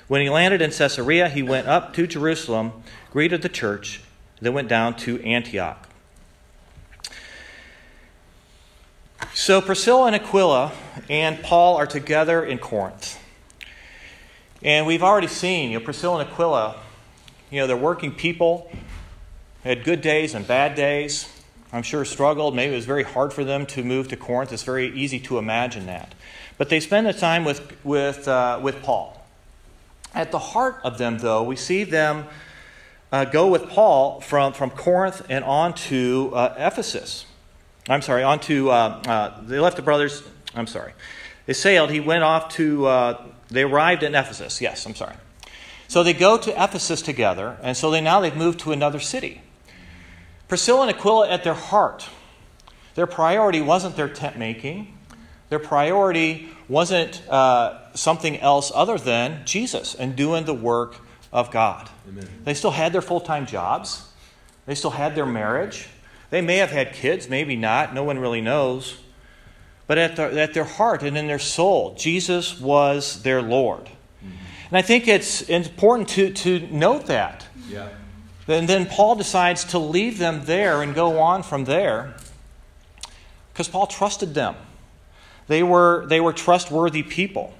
When 0.09 0.21
he 0.21 0.29
landed 0.29 0.61
in 0.61 0.71
Caesarea, 0.71 1.31
he 1.31 1.43
went 1.43 1.67
up 1.67 1.95
to 1.95 2.07
Jerusalem, 2.07 2.73
greeted 3.11 3.41
the 3.41 3.49
church, 3.49 4.03
then 4.43 4.53
went 4.53 4.69
down 4.69 4.95
to 4.99 5.23
Antioch. 5.23 5.89
So 9.33 9.63
Priscilla 9.63 10.09
and 10.09 10.17
Aquila 10.17 10.73
and 11.09 11.43
Paul 11.43 11.77
are 11.77 11.87
together 11.87 12.45
in 12.45 12.59
Corinth. 12.59 13.19
And 14.63 14.87
we've 14.87 15.03
already 15.03 15.27
seen, 15.27 15.71
you 15.71 15.79
know, 15.79 15.85
Priscilla 15.85 16.21
and 16.21 16.31
Aquila, 16.31 16.77
you 17.51 17.61
know, 17.61 17.67
they're 17.67 17.77
working 17.77 18.13
people, 18.13 18.71
had 19.65 19.85
good 19.85 20.01
days 20.01 20.35
and 20.35 20.47
bad 20.47 20.75
days. 20.75 21.29
I'm 21.73 21.83
sure 21.83 22.05
struggled. 22.05 22.55
Maybe 22.55 22.73
it 22.73 22.77
was 22.77 22.87
very 22.87 23.03
hard 23.03 23.33
for 23.33 23.45
them 23.45 23.67
to 23.67 23.83
move 23.83 24.09
to 24.09 24.17
Corinth. 24.17 24.53
It's 24.53 24.63
very 24.63 24.89
easy 24.95 25.19
to 25.21 25.39
imagine 25.39 25.87
that. 25.87 26.15
But 26.59 26.69
they 26.69 26.81
spend 26.81 27.07
the 27.07 27.13
time 27.13 27.45
with, 27.45 27.85
with, 27.85 28.27
uh, 28.29 28.61
with 28.63 28.83
Paul. 28.83 29.25
At 30.15 30.31
the 30.31 30.39
heart 30.39 30.81
of 30.85 30.97
them, 30.97 31.19
though, 31.19 31.43
we 31.43 31.57
see 31.57 31.85
them 31.85 32.27
uh, 33.13 33.27
go 33.27 33.49
with 33.49 33.69
Paul 33.69 34.21
from, 34.21 34.53
from 34.53 34.71
Corinth 34.71 35.27
and 35.29 35.45
on 35.45 35.75
to 35.75 36.33
uh, 36.35 36.55
Ephesus. 36.57 37.27
I'm 37.89 38.03
sorry, 38.03 38.23
on 38.23 38.41
to, 38.41 38.71
uh, 38.71 38.75
uh 39.07 39.41
they 39.43 39.61
left 39.61 39.77
the 39.77 39.83
brothers, 39.83 40.23
I'm 40.55 40.67
sorry. 40.67 40.93
They 41.47 41.53
sailed, 41.53 41.91
he 41.91 42.01
went 42.01 42.25
off 42.25 42.55
to, 42.55 42.87
uh, 42.87 43.27
they 43.49 43.63
arrived 43.63 44.03
in 44.03 44.15
Ephesus. 44.15 44.61
Yes, 44.61 44.85
I'm 44.85 44.95
sorry. 44.95 45.15
So 45.89 46.03
they 46.03 46.13
go 46.13 46.37
to 46.37 46.51
Ephesus 46.51 47.01
together, 47.01 47.57
and 47.63 47.77
so 47.77 47.91
they 47.91 48.01
now 48.01 48.21
they've 48.21 48.37
moved 48.37 48.61
to 48.61 48.73
another 48.73 48.99
city. 48.99 49.41
Priscilla 50.49 50.89
and 50.89 50.97
Aquila 50.97 51.29
at 51.31 51.45
their 51.45 51.55
heart, 51.55 52.09
their 52.95 53.07
priority 53.07 53.61
wasn't 53.61 53.97
their 53.97 54.09
tent 54.09 54.37
making. 54.37 54.97
Their 55.49 55.59
priority 55.61 56.49
wasn't 56.69 57.23
uh, 57.29 57.95
something 57.95 58.39
else 58.41 58.73
other 58.75 58.99
than 58.99 59.43
Jesus 59.45 59.95
and 59.95 60.17
doing 60.17 60.45
the 60.45 60.55
work 60.55 60.97
of 61.33 61.51
God. 61.53 61.89
Amen. 62.09 62.27
They 62.45 62.55
still 62.55 62.73
had 62.73 62.93
their 62.93 63.03
full 63.03 63.21
time 63.21 63.47
jobs, 63.47 64.09
they 64.67 64.75
still 64.75 64.91
had 64.91 65.15
their 65.15 65.27
marriage. 65.27 65.89
They 66.29 66.41
may 66.41 66.57
have 66.57 66.71
had 66.71 66.93
kids, 66.93 67.29
maybe 67.29 67.55
not. 67.55 67.95
No 67.95 68.03
one 68.03 68.19
really 68.19 68.41
knows. 68.41 68.97
But 69.87 69.99
at, 69.99 70.17
the, 70.17 70.41
at 70.41 70.55
their 70.55 70.65
heart 70.65 71.03
and 71.03 71.17
in 71.17 71.27
their 71.27 71.39
soul, 71.39 71.95
Jesus 71.95 72.61
was 72.61 73.23
their 73.23 73.41
Lord. 73.41 73.85
Mm-hmm. 73.85 74.29
And 74.71 74.79
I 74.79 74.83
think 74.83 75.07
it's 75.07 75.43
important 75.43 76.09
to, 76.11 76.33
to 76.33 76.61
note 76.73 77.07
that. 77.07 77.47
Yeah. 77.69 77.89
And 78.49 78.69
then 78.69 78.87
Paul 78.87 79.17
decides 79.17 79.65
to 79.67 79.79
leave 79.79 80.19
them 80.19 80.43
there 80.45 80.83
and 80.83 80.95
go 80.95 81.19
on 81.19 81.43
from 81.43 81.65
there 81.65 82.15
because 83.53 83.69
Paul 83.69 83.87
trusted 83.87 84.35
them. 84.35 84.55
They 85.49 85.63
were, 85.63 86.07
they 86.07 86.21
were 86.21 86.33
trustworthy 86.33 87.03
people, 87.03 87.55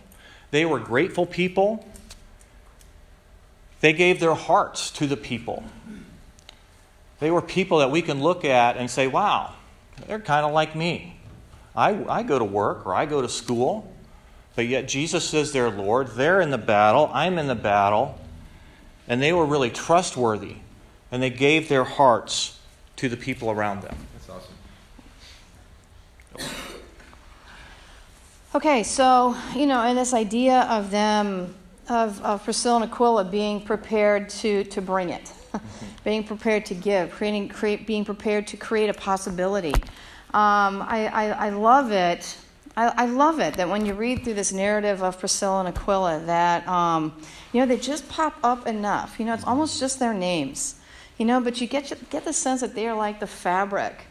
they 0.51 0.65
were 0.65 0.79
grateful 0.79 1.27
people. 1.27 1.87
They 3.81 3.93
gave 3.93 4.21
their 4.21 4.35
hearts 4.35 4.91
to 4.93 5.07
the 5.07 5.19
people. 5.19 5.63
They 7.21 7.31
were 7.31 7.43
people 7.43 7.79
that 7.79 7.91
we 7.91 8.03
can 8.03 8.23
look 8.23 8.45
at 8.45 8.77
and 8.77 8.91
say, 8.91 9.07
wow, 9.07 9.55
they're 10.07 10.19
kind 10.19 10.47
of 10.47 10.53
like 10.53 10.75
me. 10.75 11.19
I, 11.77 12.05
I 12.09 12.23
go 12.23 12.39
to 12.39 12.45
work 12.45 12.87
or 12.87 12.95
I 12.95 13.07
go 13.07 13.21
to 13.21 13.29
school, 13.29 13.93
but 14.55 14.67
yet 14.67 14.89
Jesus 14.89 15.35
is 15.35 15.53
their 15.53 15.71
Lord. 15.71 16.09
They're 16.09 16.41
in 16.41 16.51
the 16.51 16.59
battle, 16.59 17.11
I'm 17.13 17.39
in 17.39 17.47
the 17.47 17.55
battle. 17.55 18.19
And 19.09 19.23
they 19.23 19.33
were 19.33 19.47
really 19.47 19.71
trustworthy, 19.71 20.57
and 21.13 21.23
they 21.23 21.31
gave 21.31 21.69
their 21.69 21.85
hearts 21.85 22.59
to 22.97 23.09
the 23.09 23.17
people 23.17 23.51
around 23.51 23.83
them. 23.83 23.97
That's 24.15 24.29
awesome. 24.29 24.55
Okay, 28.55 28.83
so, 28.83 29.37
you 29.55 29.67
know, 29.67 29.83
and 29.83 29.97
this 29.97 30.15
idea 30.15 30.63
of 30.63 30.91
them, 30.91 31.55
of, 31.89 32.21
of 32.25 32.43
Priscilla 32.43 32.83
and 32.83 32.91
Aquila 32.91 33.25
being 33.25 33.61
prepared 33.61 34.29
to, 34.31 34.65
to 34.65 34.81
bring 34.81 35.11
it, 35.11 35.33
being 36.05 36.25
prepared 36.25 36.67
to 36.67 36.75
give, 36.75 37.11
creating, 37.13 37.49
create, 37.51 37.87
being 37.87 38.05
prepared 38.05 38.47
to 38.49 38.57
create 38.57 38.89
a 38.89 38.95
possibility. 38.95 39.75
Um, 40.37 40.83
I, 40.83 41.07
I, 41.07 41.47
I, 41.47 41.49
love 41.49 41.93
it. 41.93 42.37
I, 42.77 42.89
I, 42.89 43.07
love 43.07 43.41
it 43.41 43.55
that 43.55 43.71
when 43.71 43.87
you 43.87 43.95
read 43.95 44.23
through 44.23 44.35
this 44.35 44.53
narrative 44.53 45.03
of 45.03 45.19
Priscilla 45.19 45.61
and 45.61 45.69
Aquila, 45.75 46.25
that, 46.27 46.69
um, 46.69 47.19
you 47.55 47.61
know, 47.61 47.65
they 47.67 47.79
just 47.79 48.07
pop 48.11 48.35
up 48.43 48.67
enough. 48.67 49.19
You 49.19 49.25
know, 49.25 49.33
it's 49.33 49.47
almost 49.47 49.81
just 49.81 49.99
their 49.99 50.13
names, 50.13 50.75
you 51.17 51.25
know, 51.25 51.41
but 51.41 51.63
you 51.63 51.67
get, 51.67 51.91
get 52.11 52.27
the 52.27 52.35
sense 52.35 52.61
that 52.61 52.75
they 52.75 52.87
are 52.87 52.95
like 52.95 53.19
the 53.19 53.27
fabric 53.27 54.09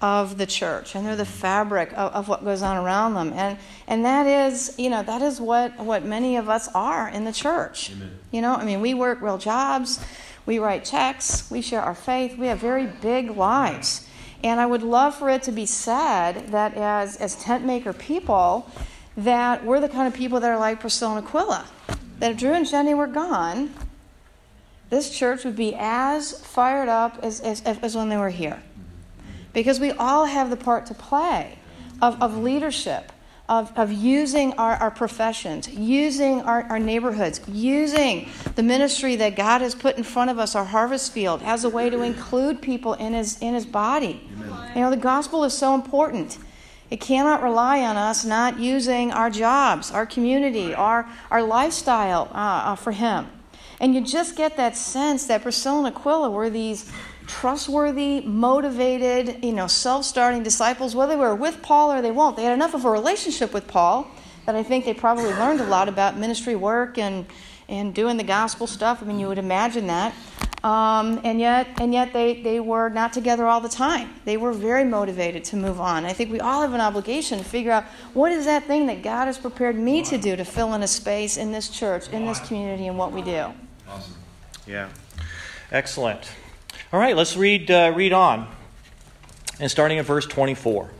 of 0.00 0.38
the 0.38 0.46
church 0.46 0.94
and 0.94 1.04
they're 1.04 1.16
the 1.16 1.24
fabric 1.24 1.90
of, 1.94 2.12
of, 2.12 2.28
what 2.28 2.44
goes 2.44 2.62
on 2.62 2.76
around 2.76 3.14
them. 3.14 3.32
And 3.32 3.58
and 3.88 4.04
that 4.04 4.28
is 4.28 4.76
you 4.78 4.90
know 4.90 5.02
that 5.02 5.22
is 5.22 5.40
what 5.40 5.76
what 5.78 6.04
many 6.04 6.36
of 6.36 6.48
us 6.48 6.68
are 6.72 7.08
in 7.08 7.24
the 7.24 7.32
church. 7.32 7.90
Amen. 7.90 8.10
you 8.30 8.42
know 8.42 8.54
i 8.54 8.64
mean 8.64 8.80
we 8.80 8.92
work 8.92 9.22
real 9.22 9.38
jobs. 9.38 9.98
We 10.46 10.58
write 10.58 10.84
checks. 10.84 11.50
We 11.50 11.62
share 11.62 11.80
our 11.80 11.94
faith. 11.94 12.36
We 12.36 12.48
have 12.48 12.58
very 12.58 12.86
big 12.86 13.30
lives 13.30 14.03
and 14.44 14.60
i 14.60 14.66
would 14.66 14.82
love 14.82 15.12
for 15.14 15.28
it 15.28 15.42
to 15.42 15.50
be 15.50 15.66
said 15.66 16.46
that 16.48 16.74
as 16.74 17.16
as 17.16 17.34
tent 17.36 17.64
maker 17.64 17.92
people 17.92 18.70
that 19.16 19.64
we're 19.64 19.80
the 19.80 19.88
kind 19.88 20.06
of 20.06 20.14
people 20.14 20.38
that 20.38 20.50
are 20.50 20.58
like 20.58 20.80
priscilla 20.80 21.16
and 21.16 21.26
aquila. 21.26 21.64
That 22.18 22.32
if 22.32 22.38
drew 22.38 22.52
and 22.52 22.68
jenny 22.68 22.94
were 22.94 23.08
gone 23.08 23.74
this 24.94 25.10
church 25.10 25.44
would 25.44 25.56
be 25.56 25.74
as 25.76 26.32
fired 26.46 26.88
up 26.88 27.18
as, 27.22 27.40
as, 27.40 27.62
as 27.62 27.96
when 27.96 28.08
they 28.10 28.16
were 28.16 28.30
here. 28.30 28.62
Because 29.52 29.80
we 29.80 29.90
all 29.90 30.26
have 30.26 30.50
the 30.50 30.56
part 30.56 30.86
to 30.86 30.94
play 30.94 31.58
of, 32.00 32.20
of 32.22 32.38
leadership, 32.38 33.10
of, 33.48 33.76
of 33.76 33.92
using 33.92 34.54
our, 34.54 34.74
our 34.76 34.90
professions, 34.90 35.68
using 35.68 36.40
our, 36.42 36.62
our 36.64 36.78
neighborhoods, 36.78 37.40
using 37.46 38.28
the 38.54 38.62
ministry 38.62 39.16
that 39.16 39.36
God 39.36 39.60
has 39.60 39.74
put 39.74 39.98
in 39.98 40.02
front 40.02 40.30
of 40.30 40.38
us, 40.38 40.54
our 40.54 40.64
harvest 40.64 41.12
field, 41.12 41.42
as 41.42 41.64
a 41.64 41.68
way 41.68 41.90
to 41.90 42.00
include 42.02 42.62
people 42.62 42.94
in 42.94 43.12
His, 43.12 43.38
in 43.40 43.52
his 43.52 43.66
body. 43.66 44.26
Amen. 44.40 44.72
You 44.74 44.80
know, 44.80 44.90
the 44.90 44.96
gospel 44.96 45.44
is 45.44 45.52
so 45.52 45.74
important. 45.74 46.38
It 46.90 47.00
cannot 47.00 47.42
rely 47.42 47.80
on 47.80 47.96
us 47.96 48.24
not 48.24 48.58
using 48.58 49.10
our 49.10 49.28
jobs, 49.28 49.90
our 49.90 50.06
community, 50.06 50.74
our, 50.74 51.06
our 51.30 51.42
lifestyle 51.42 52.30
uh, 52.32 52.72
uh, 52.72 52.74
for 52.76 52.92
Him. 52.92 53.26
And 53.80 53.94
you 53.94 54.00
just 54.00 54.36
get 54.36 54.56
that 54.56 54.76
sense 54.76 55.26
that 55.26 55.42
Priscilla 55.42 55.84
and 55.84 55.94
Aquila 55.94 56.30
were 56.30 56.48
these 56.48 56.90
trustworthy, 57.26 58.20
motivated, 58.22 59.44
you 59.44 59.52
know, 59.52 59.66
self-starting 59.66 60.42
disciples, 60.42 60.94
whether 60.94 61.14
they 61.14 61.20
were 61.20 61.34
with 61.34 61.62
Paul 61.62 61.92
or 61.92 62.02
they 62.02 62.10
won't. 62.10 62.36
They 62.36 62.44
had 62.44 62.54
enough 62.54 62.74
of 62.74 62.84
a 62.84 62.90
relationship 62.90 63.52
with 63.52 63.66
Paul 63.66 64.06
that 64.46 64.54
I 64.54 64.62
think 64.62 64.84
they 64.84 64.94
probably 64.94 65.32
learned 65.34 65.60
a 65.60 65.66
lot 65.66 65.88
about 65.88 66.16
ministry 66.16 66.54
work 66.54 66.98
and 66.98 67.26
and 67.68 67.94
doing 67.94 68.16
the 68.16 68.24
gospel 68.24 68.66
stuff. 68.66 69.02
I 69.02 69.06
mean, 69.06 69.18
you 69.18 69.28
would 69.28 69.38
imagine 69.38 69.86
that. 69.86 70.14
Um, 70.62 71.20
and 71.24 71.40
yet, 71.40 71.68
and 71.78 71.92
yet 71.92 72.12
they, 72.12 72.40
they 72.40 72.58
were 72.58 72.88
not 72.88 73.12
together 73.12 73.46
all 73.46 73.60
the 73.60 73.68
time. 73.68 74.14
They 74.24 74.38
were 74.38 74.52
very 74.52 74.84
motivated 74.84 75.44
to 75.44 75.56
move 75.56 75.80
on. 75.80 76.06
I 76.06 76.14
think 76.14 76.32
we 76.32 76.40
all 76.40 76.62
have 76.62 76.72
an 76.72 76.80
obligation 76.80 77.38
to 77.38 77.44
figure 77.44 77.70
out 77.70 77.84
what 78.14 78.32
is 78.32 78.46
that 78.46 78.64
thing 78.64 78.86
that 78.86 79.02
God 79.02 79.26
has 79.26 79.36
prepared 79.36 79.76
me 79.76 80.02
to 80.04 80.16
do 80.16 80.36
to 80.36 80.44
fill 80.44 80.72
in 80.74 80.82
a 80.82 80.86
space 80.86 81.36
in 81.36 81.52
this 81.52 81.68
church, 81.68 82.08
in 82.08 82.24
this 82.24 82.40
community, 82.40 82.86
and 82.86 82.96
what 82.96 83.12
we 83.12 83.20
do. 83.20 83.52
Awesome. 83.88 84.14
Yeah. 84.66 84.88
Excellent. 85.70 86.30
All 86.94 87.00
right, 87.00 87.16
let's 87.16 87.36
read, 87.36 87.72
uh, 87.72 87.92
read 87.92 88.12
on. 88.12 88.46
And 89.58 89.68
starting 89.68 89.98
at 89.98 90.04
verse 90.04 90.26
24. 90.26 90.90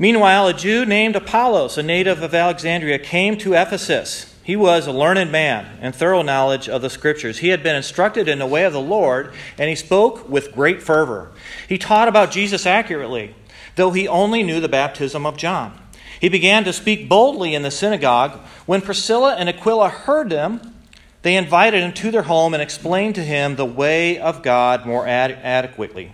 Meanwhile, 0.00 0.48
a 0.48 0.52
Jew 0.52 0.84
named 0.84 1.14
Apollos, 1.14 1.78
a 1.78 1.82
native 1.84 2.20
of 2.20 2.34
Alexandria, 2.34 2.98
came 2.98 3.38
to 3.38 3.54
Ephesus. 3.54 4.34
He 4.42 4.56
was 4.56 4.88
a 4.88 4.92
learned 4.92 5.30
man 5.30 5.78
and 5.80 5.94
thorough 5.94 6.22
knowledge 6.22 6.68
of 6.68 6.82
the 6.82 6.90
Scriptures. 6.90 7.38
He 7.38 7.50
had 7.50 7.62
been 7.62 7.76
instructed 7.76 8.26
in 8.26 8.40
the 8.40 8.48
way 8.48 8.64
of 8.64 8.72
the 8.72 8.80
Lord, 8.80 9.32
and 9.56 9.68
he 9.68 9.76
spoke 9.76 10.28
with 10.28 10.50
great 10.50 10.82
fervor. 10.82 11.30
He 11.68 11.78
taught 11.78 12.08
about 12.08 12.32
Jesus 12.32 12.66
accurately, 12.66 13.36
though 13.76 13.92
he 13.92 14.08
only 14.08 14.42
knew 14.42 14.60
the 14.60 14.68
baptism 14.68 15.24
of 15.24 15.36
John. 15.36 15.80
He 16.20 16.28
began 16.28 16.64
to 16.64 16.72
speak 16.72 17.08
boldly 17.08 17.54
in 17.54 17.62
the 17.62 17.70
synagogue. 17.70 18.40
When 18.66 18.80
Priscilla 18.80 19.36
and 19.36 19.48
Aquila 19.48 19.88
heard 19.88 20.30
them, 20.30 20.79
they 21.22 21.36
invited 21.36 21.82
him 21.82 21.92
to 21.92 22.10
their 22.10 22.22
home 22.22 22.54
and 22.54 22.62
explained 22.62 23.14
to 23.16 23.24
him 23.24 23.56
the 23.56 23.64
way 23.64 24.18
of 24.18 24.42
God 24.42 24.86
more 24.86 25.06
ad- 25.06 25.38
adequately. 25.42 26.12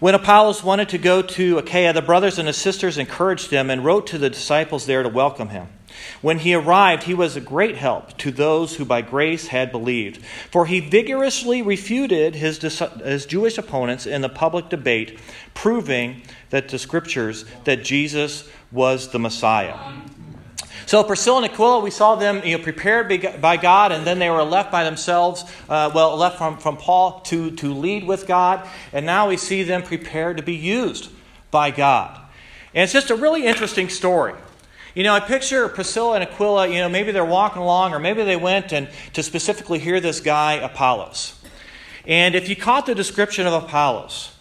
When 0.00 0.16
Apollos 0.16 0.64
wanted 0.64 0.88
to 0.88 0.98
go 0.98 1.22
to 1.22 1.58
Achaia, 1.58 1.92
the 1.92 2.02
brothers 2.02 2.38
and 2.38 2.48
the 2.48 2.52
sisters 2.52 2.98
encouraged 2.98 3.52
him 3.52 3.70
and 3.70 3.84
wrote 3.84 4.08
to 4.08 4.18
the 4.18 4.30
disciples 4.30 4.86
there 4.86 5.04
to 5.04 5.08
welcome 5.08 5.50
him. 5.50 5.68
When 6.22 6.40
he 6.40 6.54
arrived, 6.54 7.04
he 7.04 7.14
was 7.14 7.36
a 7.36 7.40
great 7.40 7.76
help 7.76 8.16
to 8.18 8.30
those 8.32 8.76
who 8.76 8.84
by 8.84 9.02
grace 9.02 9.48
had 9.48 9.70
believed, 9.70 10.24
for 10.50 10.66
he 10.66 10.80
vigorously 10.80 11.62
refuted 11.62 12.34
his, 12.34 12.58
his 13.04 13.26
Jewish 13.26 13.58
opponents 13.58 14.06
in 14.06 14.22
the 14.22 14.28
public 14.28 14.68
debate, 14.68 15.20
proving 15.54 16.22
that 16.50 16.68
the 16.68 16.78
scriptures 16.78 17.44
that 17.64 17.84
Jesus 17.84 18.48
was 18.72 19.10
the 19.10 19.18
Messiah. 19.18 19.76
So 20.86 21.02
Priscilla 21.04 21.42
and 21.42 21.52
Aquila, 21.52 21.80
we 21.80 21.90
saw 21.90 22.16
them 22.16 22.42
you 22.44 22.56
know, 22.56 22.62
prepared 22.62 23.40
by 23.40 23.56
God, 23.56 23.92
and 23.92 24.06
then 24.06 24.18
they 24.18 24.30
were 24.30 24.42
left 24.42 24.70
by 24.70 24.84
themselves, 24.84 25.44
uh, 25.68 25.90
well, 25.94 26.16
left 26.16 26.38
from, 26.38 26.58
from 26.58 26.76
Paul 26.76 27.20
to, 27.20 27.50
to 27.52 27.72
lead 27.72 28.04
with 28.04 28.26
God, 28.26 28.68
and 28.92 29.06
now 29.06 29.28
we 29.28 29.36
see 29.36 29.62
them 29.62 29.82
prepared 29.82 30.36
to 30.36 30.42
be 30.42 30.54
used 30.54 31.10
by 31.50 31.70
God. 31.70 32.18
And 32.74 32.84
it's 32.84 32.92
just 32.92 33.10
a 33.10 33.16
really 33.16 33.46
interesting 33.46 33.88
story. 33.88 34.34
You 34.94 35.04
know, 35.04 35.14
I 35.14 35.20
picture 35.20 35.68
Priscilla 35.68 36.14
and 36.14 36.24
Aquila, 36.24 36.68
you 36.68 36.74
know, 36.74 36.88
maybe 36.88 37.12
they're 37.12 37.24
walking 37.24 37.62
along, 37.62 37.94
or 37.94 37.98
maybe 37.98 38.24
they 38.24 38.36
went 38.36 38.72
and 38.72 38.88
to 39.14 39.22
specifically 39.22 39.78
hear 39.78 40.00
this 40.00 40.20
guy, 40.20 40.54
Apollos. 40.54 41.38
And 42.06 42.34
if 42.34 42.48
you 42.48 42.56
caught 42.56 42.86
the 42.86 42.94
description 42.94 43.46
of 43.46 43.52
Apollos, 43.62 44.36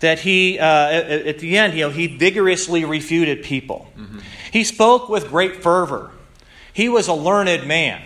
that 0.00 0.18
he, 0.18 0.58
uh, 0.58 0.64
at, 0.64 1.26
at, 1.26 1.38
the 1.38 1.56
end, 1.56 1.74
you 1.74 1.80
know, 1.80 1.90
he 1.90 2.06
vigorously 2.06 2.84
refuted 2.84 3.42
people. 3.42 3.88
Mm-hmm. 3.96 4.18
He 4.50 4.64
spoke 4.64 5.08
with 5.08 5.28
great 5.28 5.62
fervor. 5.62 6.10
He 6.72 6.88
was 6.88 7.08
a 7.08 7.14
learned 7.14 7.66
man. 7.66 8.02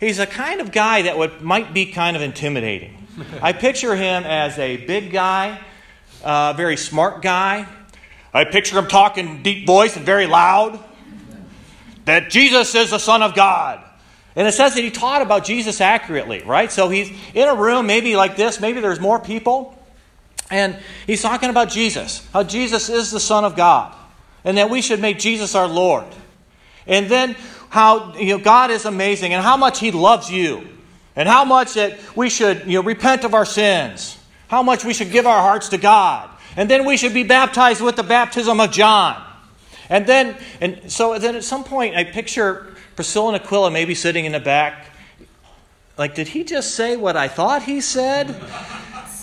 He's 0.00 0.18
a 0.18 0.26
kind 0.26 0.60
of 0.60 0.72
guy 0.72 1.02
that 1.02 1.16
would, 1.16 1.40
might 1.40 1.72
be 1.72 1.86
kind 1.86 2.16
of 2.16 2.22
intimidating. 2.22 3.06
I 3.42 3.52
picture 3.52 3.94
him 3.94 4.24
as 4.24 4.58
a 4.58 4.76
big 4.76 5.12
guy, 5.12 5.60
a 6.22 6.28
uh, 6.28 6.52
very 6.54 6.76
smart 6.76 7.22
guy. 7.22 7.66
I 8.34 8.44
picture 8.44 8.78
him 8.78 8.88
talking 8.88 9.42
deep 9.42 9.66
voice 9.66 9.96
and 9.96 10.04
very 10.04 10.26
loud. 10.26 10.82
That 12.04 12.30
Jesus 12.30 12.74
is 12.74 12.90
the 12.90 12.98
Son 12.98 13.22
of 13.22 13.34
God. 13.34 13.84
And 14.34 14.46
it 14.46 14.52
says 14.52 14.74
that 14.74 14.82
he 14.82 14.90
taught 14.90 15.22
about 15.22 15.44
Jesus 15.44 15.80
accurately, 15.80 16.42
right? 16.42 16.70
So 16.70 16.88
he's 16.88 17.10
in 17.34 17.48
a 17.48 17.54
room, 17.54 17.86
maybe 17.86 18.16
like 18.16 18.36
this, 18.36 18.60
maybe 18.60 18.80
there's 18.80 19.00
more 19.00 19.18
people. 19.18 19.77
And 20.50 20.76
he's 21.06 21.22
talking 21.22 21.50
about 21.50 21.70
Jesus, 21.70 22.26
how 22.32 22.42
Jesus 22.42 22.88
is 22.88 23.10
the 23.10 23.20
Son 23.20 23.44
of 23.44 23.56
God 23.56 23.94
and 24.44 24.56
that 24.58 24.70
we 24.70 24.80
should 24.80 25.00
make 25.00 25.18
Jesus 25.18 25.54
our 25.54 25.68
Lord. 25.68 26.06
And 26.86 27.08
then 27.08 27.36
how 27.68 28.14
you 28.16 28.38
know, 28.38 28.42
God 28.42 28.70
is 28.70 28.84
amazing 28.84 29.34
and 29.34 29.42
how 29.42 29.56
much 29.56 29.78
He 29.78 29.90
loves 29.90 30.30
you, 30.30 30.66
and 31.14 31.28
how 31.28 31.44
much 31.44 31.74
that 31.74 31.98
we 32.16 32.30
should 32.30 32.66
you 32.66 32.78
know, 32.78 32.82
repent 32.82 33.24
of 33.24 33.34
our 33.34 33.44
sins, 33.44 34.16
how 34.48 34.62
much 34.62 34.84
we 34.84 34.94
should 34.94 35.10
give 35.10 35.26
our 35.26 35.40
hearts 35.40 35.68
to 35.70 35.78
God, 35.78 36.30
and 36.56 36.70
then 36.70 36.86
we 36.86 36.96
should 36.96 37.12
be 37.12 37.24
baptized 37.24 37.82
with 37.82 37.96
the 37.96 38.02
baptism 38.02 38.60
of 38.60 38.70
John. 38.70 39.22
And 39.90 40.06
then, 40.06 40.36
and 40.60 40.90
so 40.90 41.18
then 41.18 41.34
at 41.34 41.44
some 41.44 41.64
point, 41.64 41.96
I 41.96 42.04
picture 42.04 42.74
Priscilla 42.96 43.34
and 43.34 43.42
Aquila 43.42 43.70
maybe 43.70 43.94
sitting 43.94 44.24
in 44.24 44.32
the 44.32 44.40
back. 44.40 44.92
Like, 45.96 46.14
did 46.14 46.28
he 46.28 46.44
just 46.44 46.74
say 46.74 46.96
what 46.96 47.16
I 47.16 47.28
thought 47.28 47.64
he 47.64 47.80
said? 47.80 48.34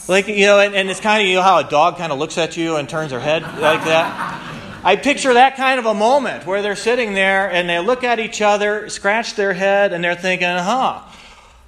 Like, 0.07 0.27
you 0.27 0.45
know, 0.45 0.59
and, 0.59 0.75
and 0.75 0.89
it's 0.89 0.99
kind 0.99 1.21
of, 1.21 1.27
you 1.27 1.35
know, 1.35 1.41
how 1.41 1.57
a 1.57 1.63
dog 1.63 1.97
kind 1.97 2.11
of 2.11 2.19
looks 2.19 2.37
at 2.37 2.57
you 2.57 2.75
and 2.75 2.87
turns 2.87 3.11
her 3.11 3.19
head 3.19 3.41
like 3.41 3.83
that. 3.85 4.81
I 4.83 4.97
picture 4.97 5.33
that 5.33 5.55
kind 5.55 5.79
of 5.79 5.87
a 5.87 5.95
moment 5.95 6.45
where 6.45 6.61
they're 6.61 6.75
sitting 6.75 7.15
there 7.15 7.49
and 7.49 7.67
they 7.67 7.79
look 7.79 8.03
at 8.03 8.19
each 8.19 8.39
other, 8.39 8.87
scratch 8.89 9.33
their 9.33 9.53
head, 9.53 9.93
and 9.93 10.03
they're 10.03 10.15
thinking, 10.15 10.47
huh, 10.47 11.01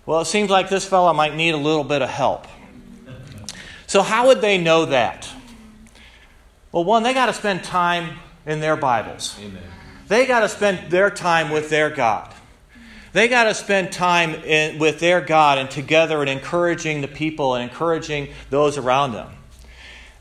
well, 0.06 0.22
it 0.22 0.26
seems 0.26 0.52
like 0.52 0.70
this 0.70 0.86
fellow 0.86 1.12
might 1.14 1.36
need 1.36 1.56
a 1.56 1.58
little 1.58 1.84
bit 1.84 2.04
of 2.04 2.10
help. 2.10 2.48
So, 3.88 4.04
how 4.04 4.28
would 4.28 4.42
they 4.42 4.60
know 4.60 4.86
that? 4.86 5.28
Well, 6.72 6.84
one, 6.84 7.02
they 7.02 7.14
got 7.14 7.26
to 7.28 7.34
spend 7.34 7.64
time 7.64 8.20
in 8.46 8.60
their 8.60 8.76
Bibles. 8.76 9.36
Amen. 9.40 9.64
They 10.08 10.28
got 10.28 10.42
to 10.42 10.50
spend 10.50 10.92
their 10.92 11.10
time 11.10 11.50
with 11.50 11.70
their 11.70 11.90
God. 11.90 12.34
They 13.14 13.28
got 13.28 13.46
to 13.46 13.54
spend 13.54 13.92
time 13.92 14.36
in, 14.36 14.80
with 14.80 15.00
their 15.00 15.22
God 15.22 15.58
and 15.58 15.70
together 15.70 16.22
and 16.22 16.30
encouraging 16.30 17.02
the 17.02 17.08
people 17.08 17.56
and 17.56 17.64
encouraging 17.64 18.30
those 18.50 18.78
around 18.78 19.14
them. 19.14 19.30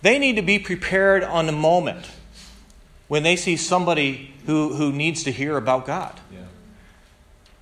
They 0.03 0.19
need 0.19 0.37
to 0.37 0.43
be 0.43 0.59
prepared 0.59 1.25
on 1.25 1.47
the 1.47 1.53
moment 1.53 2.11
when 3.09 3.23
they 3.23 3.37
see 3.37 3.57
somebody 3.57 4.35
who, 4.47 4.75
who 4.75 4.93
needs 4.93 5.25
to 5.25 5.33
hear 5.33 5.57
about 5.57 5.87
God. 5.87 6.21
Yeah. 6.33 6.41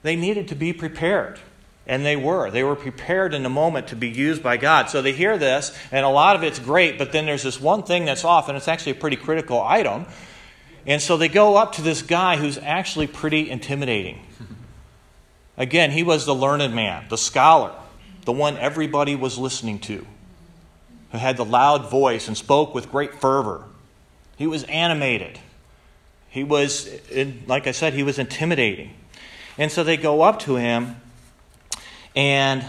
They 0.02 0.16
needed 0.16 0.48
to 0.48 0.54
be 0.54 0.72
prepared. 0.72 1.38
And 1.86 2.04
they 2.04 2.16
were. 2.16 2.50
They 2.50 2.62
were 2.62 2.76
prepared 2.76 3.34
in 3.34 3.42
the 3.42 3.50
moment 3.50 3.88
to 3.88 3.96
be 3.96 4.08
used 4.08 4.42
by 4.42 4.56
God. 4.56 4.88
So 4.88 5.02
they 5.02 5.12
hear 5.12 5.36
this, 5.36 5.76
and 5.92 6.04
a 6.06 6.08
lot 6.08 6.34
of 6.34 6.42
it's 6.42 6.58
great, 6.58 6.96
but 6.96 7.12
then 7.12 7.26
there's 7.26 7.42
this 7.42 7.60
one 7.60 7.82
thing 7.82 8.06
that's 8.06 8.24
off, 8.24 8.48
and 8.48 8.56
it's 8.56 8.68
actually 8.68 8.92
a 8.92 8.96
pretty 8.96 9.16
critical 9.16 9.60
item. 9.60 10.06
And 10.86 11.02
so 11.02 11.18
they 11.18 11.28
go 11.28 11.56
up 11.56 11.72
to 11.72 11.82
this 11.82 12.00
guy 12.00 12.36
who's 12.36 12.56
actually 12.56 13.06
pretty 13.06 13.50
intimidating. 13.50 14.24
Again, 15.56 15.90
he 15.90 16.02
was 16.02 16.26
the 16.26 16.34
learned 16.34 16.74
man, 16.74 17.04
the 17.08 17.18
scholar, 17.18 17.72
the 18.24 18.32
one 18.32 18.56
everybody 18.56 19.14
was 19.14 19.38
listening 19.38 19.78
to, 19.80 20.06
who 21.12 21.18
had 21.18 21.36
the 21.36 21.44
loud 21.44 21.90
voice 21.90 22.26
and 22.26 22.36
spoke 22.36 22.74
with 22.74 22.90
great 22.90 23.14
fervor. 23.20 23.64
He 24.36 24.46
was 24.46 24.64
animated. 24.64 25.38
He 26.28 26.42
was, 26.42 26.88
like 27.46 27.68
I 27.68 27.70
said, 27.70 27.92
he 27.92 28.02
was 28.02 28.18
intimidating. 28.18 28.94
And 29.56 29.70
so 29.70 29.84
they 29.84 29.96
go 29.96 30.22
up 30.22 30.40
to 30.40 30.56
him 30.56 30.96
and 32.16 32.64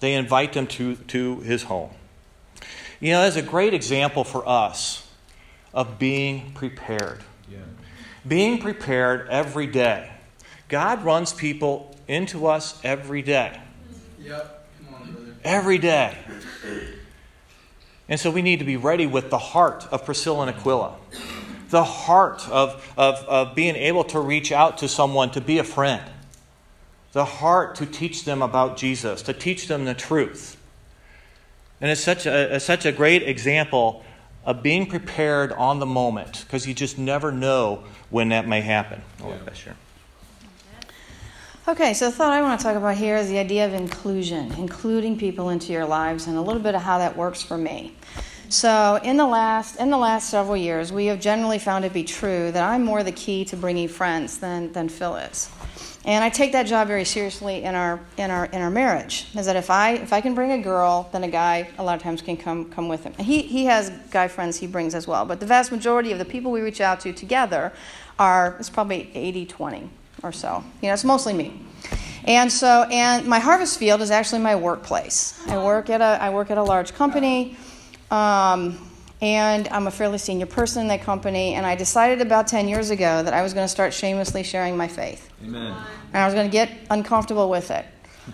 they 0.00 0.12
invite 0.12 0.54
him 0.54 0.66
to, 0.66 0.96
to 0.96 1.40
his 1.40 1.62
home. 1.62 1.90
You 3.00 3.12
know, 3.12 3.22
that's 3.22 3.36
a 3.36 3.42
great 3.42 3.72
example 3.72 4.24
for 4.24 4.46
us 4.46 5.08
of 5.72 5.98
being 5.98 6.52
prepared. 6.52 7.20
Yeah. 7.50 7.58
Being 8.26 8.58
prepared 8.58 9.28
every 9.30 9.66
day. 9.66 10.10
God 10.68 11.04
runs 11.04 11.32
people 11.32 11.95
into 12.08 12.46
us 12.46 12.80
every 12.84 13.22
day. 13.22 13.60
Yep. 14.20 14.68
On, 14.92 15.36
every 15.44 15.78
day. 15.78 16.16
And 18.08 18.20
so 18.20 18.30
we 18.30 18.42
need 18.42 18.60
to 18.60 18.64
be 18.64 18.76
ready 18.76 19.06
with 19.06 19.30
the 19.30 19.38
heart 19.38 19.86
of 19.90 20.04
Priscilla 20.04 20.46
and 20.46 20.56
Aquila. 20.56 20.94
The 21.70 21.84
heart 21.84 22.48
of, 22.48 22.92
of, 22.96 23.16
of 23.24 23.54
being 23.56 23.74
able 23.74 24.04
to 24.04 24.20
reach 24.20 24.52
out 24.52 24.78
to 24.78 24.88
someone, 24.88 25.30
to 25.32 25.40
be 25.40 25.58
a 25.58 25.64
friend. 25.64 26.02
The 27.12 27.24
heart 27.24 27.74
to 27.76 27.86
teach 27.86 28.24
them 28.24 28.42
about 28.42 28.76
Jesus, 28.76 29.22
to 29.22 29.32
teach 29.32 29.66
them 29.66 29.84
the 29.84 29.94
truth. 29.94 30.56
And 31.80 31.90
it's 31.90 32.00
such 32.00 32.26
a, 32.26 32.60
such 32.60 32.86
a 32.86 32.92
great 32.92 33.22
example 33.22 34.04
of 34.44 34.62
being 34.62 34.86
prepared 34.86 35.52
on 35.52 35.80
the 35.80 35.86
moment 35.86 36.44
because 36.46 36.66
you 36.66 36.72
just 36.72 36.98
never 36.98 37.32
know 37.32 37.82
when 38.10 38.28
that 38.28 38.46
may 38.46 38.60
happen. 38.60 39.02
I'll 39.20 39.30
let 39.30 39.44
Beth 39.44 39.56
share. 39.56 39.76
Okay, 41.68 41.94
so 41.94 42.04
the 42.04 42.12
thought 42.12 42.32
I 42.32 42.42
want 42.42 42.60
to 42.60 42.64
talk 42.64 42.76
about 42.76 42.96
here 42.96 43.16
is 43.16 43.28
the 43.28 43.38
idea 43.38 43.66
of 43.66 43.74
inclusion, 43.74 44.52
including 44.52 45.18
people 45.18 45.48
into 45.48 45.72
your 45.72 45.84
lives, 45.84 46.28
and 46.28 46.36
a 46.36 46.40
little 46.40 46.62
bit 46.62 46.76
of 46.76 46.82
how 46.82 46.98
that 46.98 47.16
works 47.16 47.42
for 47.42 47.58
me. 47.58 47.92
So, 48.48 49.00
in 49.02 49.16
the 49.16 49.26
last 49.26 49.80
in 49.80 49.90
the 49.90 49.98
last 49.98 50.30
several 50.30 50.56
years, 50.56 50.92
we 50.92 51.06
have 51.06 51.18
generally 51.18 51.58
found 51.58 51.84
it 51.84 51.88
to 51.88 51.94
be 51.94 52.04
true 52.04 52.52
that 52.52 52.62
I'm 52.62 52.84
more 52.84 53.02
the 53.02 53.10
key 53.10 53.44
to 53.46 53.56
bringing 53.56 53.88
friends 53.88 54.38
than 54.38 54.70
than 54.74 54.88
Phil 54.88 55.16
is. 55.16 55.50
And 56.04 56.22
I 56.22 56.28
take 56.28 56.52
that 56.52 56.68
job 56.68 56.86
very 56.86 57.04
seriously 57.04 57.64
in 57.64 57.74
our 57.74 57.98
in 58.16 58.30
our 58.30 58.44
in 58.44 58.62
our 58.62 58.70
marriage. 58.70 59.26
Is 59.34 59.46
that 59.46 59.56
if 59.56 59.68
I 59.68 59.94
if 59.94 60.12
I 60.12 60.20
can 60.20 60.36
bring 60.36 60.52
a 60.52 60.62
girl, 60.62 61.08
then 61.10 61.24
a 61.24 61.28
guy 61.28 61.68
a 61.78 61.82
lot 61.82 61.96
of 61.96 62.02
times 62.02 62.22
can 62.22 62.36
come 62.36 62.70
come 62.70 62.86
with 62.86 63.02
him. 63.02 63.12
he 63.14 63.42
he 63.42 63.64
has 63.64 63.90
guy 64.12 64.28
friends 64.28 64.56
he 64.58 64.68
brings 64.68 64.94
as 64.94 65.08
well, 65.08 65.24
but 65.24 65.40
the 65.40 65.46
vast 65.46 65.72
majority 65.72 66.12
of 66.12 66.20
the 66.20 66.24
people 66.24 66.52
we 66.52 66.60
reach 66.60 66.80
out 66.80 67.00
to 67.00 67.12
together 67.12 67.72
are 68.20 68.54
it's 68.60 68.70
probably 68.70 69.10
80-20 69.16 69.88
or 70.26 70.32
so. 70.32 70.64
You 70.82 70.88
know, 70.88 70.94
it's 70.94 71.04
mostly 71.04 71.32
me. 71.32 71.62
And 72.24 72.52
so 72.52 72.82
and 72.90 73.26
my 73.26 73.38
harvest 73.38 73.78
field 73.78 74.02
is 74.02 74.10
actually 74.10 74.40
my 74.40 74.56
workplace. 74.56 75.40
I 75.46 75.62
work 75.62 75.88
at 75.90 76.00
a 76.00 76.20
I 76.20 76.30
work 76.30 76.50
at 76.50 76.58
a 76.58 76.62
large 76.62 76.92
company. 76.94 77.56
Um, 78.10 78.78
and 79.22 79.66
I'm 79.68 79.86
a 79.86 79.90
fairly 79.90 80.18
senior 80.18 80.46
person 80.46 80.82
in 80.82 80.88
that 80.88 81.02
company, 81.02 81.54
and 81.54 81.64
I 81.64 81.74
decided 81.74 82.20
about 82.20 82.48
10 82.48 82.68
years 82.68 82.90
ago 82.90 83.22
that 83.22 83.32
I 83.32 83.42
was 83.42 83.54
going 83.54 83.64
to 83.64 83.68
start 83.68 83.94
shamelessly 83.94 84.42
sharing 84.42 84.76
my 84.76 84.88
faith. 84.88 85.30
Amen. 85.42 85.74
And 86.12 86.22
I 86.22 86.26
was 86.26 86.34
going 86.34 86.46
to 86.46 86.52
get 86.52 86.70
uncomfortable 86.90 87.48
with 87.48 87.70
it. 87.70 87.86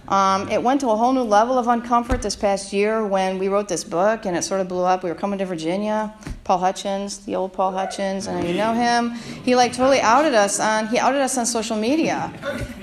Um, 0.08 0.48
it 0.48 0.62
went 0.62 0.80
to 0.80 0.90
a 0.90 0.96
whole 0.96 1.12
new 1.12 1.22
level 1.22 1.58
of 1.58 1.66
uncomfort 1.66 2.22
this 2.22 2.36
past 2.36 2.72
year 2.72 3.06
when 3.06 3.38
we 3.38 3.48
wrote 3.48 3.68
this 3.68 3.84
book 3.84 4.26
and 4.26 4.36
it 4.36 4.42
sort 4.42 4.60
of 4.60 4.68
blew 4.68 4.82
up. 4.82 5.02
We 5.02 5.10
were 5.10 5.16
coming 5.16 5.38
to 5.38 5.46
Virginia. 5.46 6.14
Paul 6.44 6.58
Hutchins, 6.58 7.18
the 7.18 7.36
old 7.36 7.52
Paul 7.52 7.70
Hutchins, 7.70 8.26
and 8.26 8.46
you 8.48 8.54
know 8.54 8.74
him. 8.74 9.10
He 9.44 9.54
like 9.54 9.72
totally 9.72 10.00
outed 10.00 10.34
us 10.34 10.58
on 10.58 10.88
he 10.88 10.98
outed 10.98 11.20
us 11.20 11.38
on 11.38 11.46
social 11.46 11.76
media, 11.76 12.32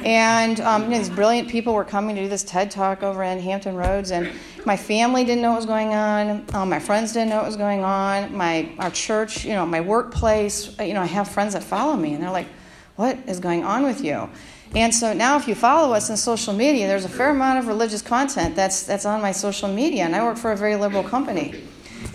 and 0.06 0.62
um, 0.62 0.84
you 0.84 0.90
know, 0.90 0.98
these 0.98 1.10
brilliant 1.10 1.50
people 1.50 1.74
were 1.74 1.84
coming 1.84 2.16
to 2.16 2.22
do 2.22 2.30
this 2.30 2.44
TED 2.44 2.72
talk 2.72 3.04
over 3.04 3.22
in 3.22 3.38
Hampton 3.40 3.76
Roads, 3.76 4.12
and 4.12 4.32
my 4.66 4.78
family 4.78 5.26
didn't 5.26 5.42
know 5.42 5.50
what 5.50 5.58
was 5.58 5.66
going 5.66 5.94
on. 5.94 6.46
Um, 6.54 6.70
my 6.70 6.80
friends 6.80 7.12
didn't 7.12 7.30
know 7.30 7.38
what 7.38 7.48
was 7.48 7.58
going 7.58 7.84
on. 7.84 8.34
My 8.36 8.72
our 8.80 8.92
church, 8.92 9.44
you 9.44 9.52
know, 9.52 9.66
my 9.66 9.82
workplace. 9.82 10.78
You 10.80 10.94
know, 10.94 11.02
I 11.02 11.08
have 11.08 11.28
friends 11.28 11.54
that 11.54 11.64
follow 11.64 11.98
me, 11.98 12.14
and 12.14 12.24
they're 12.24 12.32
like, 12.32 12.48
"What 12.96 13.18
is 13.28 13.42
going 13.42 13.66
on 13.66 13.84
with 13.84 14.02
you?" 14.02 14.30
And 14.76 14.94
so 14.94 15.14
now, 15.14 15.36
if 15.36 15.48
you 15.48 15.56
follow 15.56 15.94
us 15.96 16.10
in 16.10 16.18
social 16.18 16.54
media, 16.54 16.88
there's 16.88 17.06
a 17.06 17.10
fair 17.10 17.32
amount 17.32 17.58
of 17.58 17.68
religious 17.68 18.04
content 18.04 18.56
that's, 18.56 18.84
that's 18.84 19.06
on 19.06 19.20
my 19.20 19.32
social 19.32 19.68
media, 19.68 20.04
and 20.04 20.16
I 20.16 20.24
work 20.24 20.38
for 20.38 20.52
a 20.52 20.58
very 20.58 20.76
liberal 20.76 21.04
company. 21.04 21.64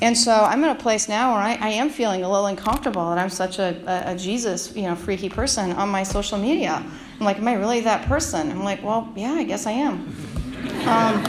And 0.01 0.17
so 0.17 0.33
I'm 0.33 0.63
in 0.65 0.71
a 0.71 0.75
place 0.75 1.09
now 1.09 1.33
where 1.33 1.43
I, 1.43 1.55
I 1.61 1.69
am 1.71 1.91
feeling 1.91 2.23
a 2.23 2.31
little 2.31 2.47
uncomfortable 2.47 3.09
that 3.11 3.19
I'm 3.19 3.29
such 3.29 3.59
a, 3.59 3.77
a, 3.87 4.13
a, 4.13 4.17
Jesus, 4.17 4.75
you 4.75 4.83
know, 4.83 4.95
freaky 4.95 5.29
person 5.29 5.73
on 5.73 5.89
my 5.89 6.03
social 6.03 6.39
media. 6.39 6.85
I'm 7.19 7.27
like, 7.27 7.39
am 7.39 7.49
I 7.49 7.55
really 7.55 7.81
that 7.81 8.07
person? 8.07 8.51
I'm 8.51 8.65
like, 8.65 8.83
well, 8.83 9.13
yeah, 9.17 9.33
I 9.33 9.45
guess 9.45 9.67
I 9.67 9.73
am. 9.73 10.15
Um, 10.87 11.25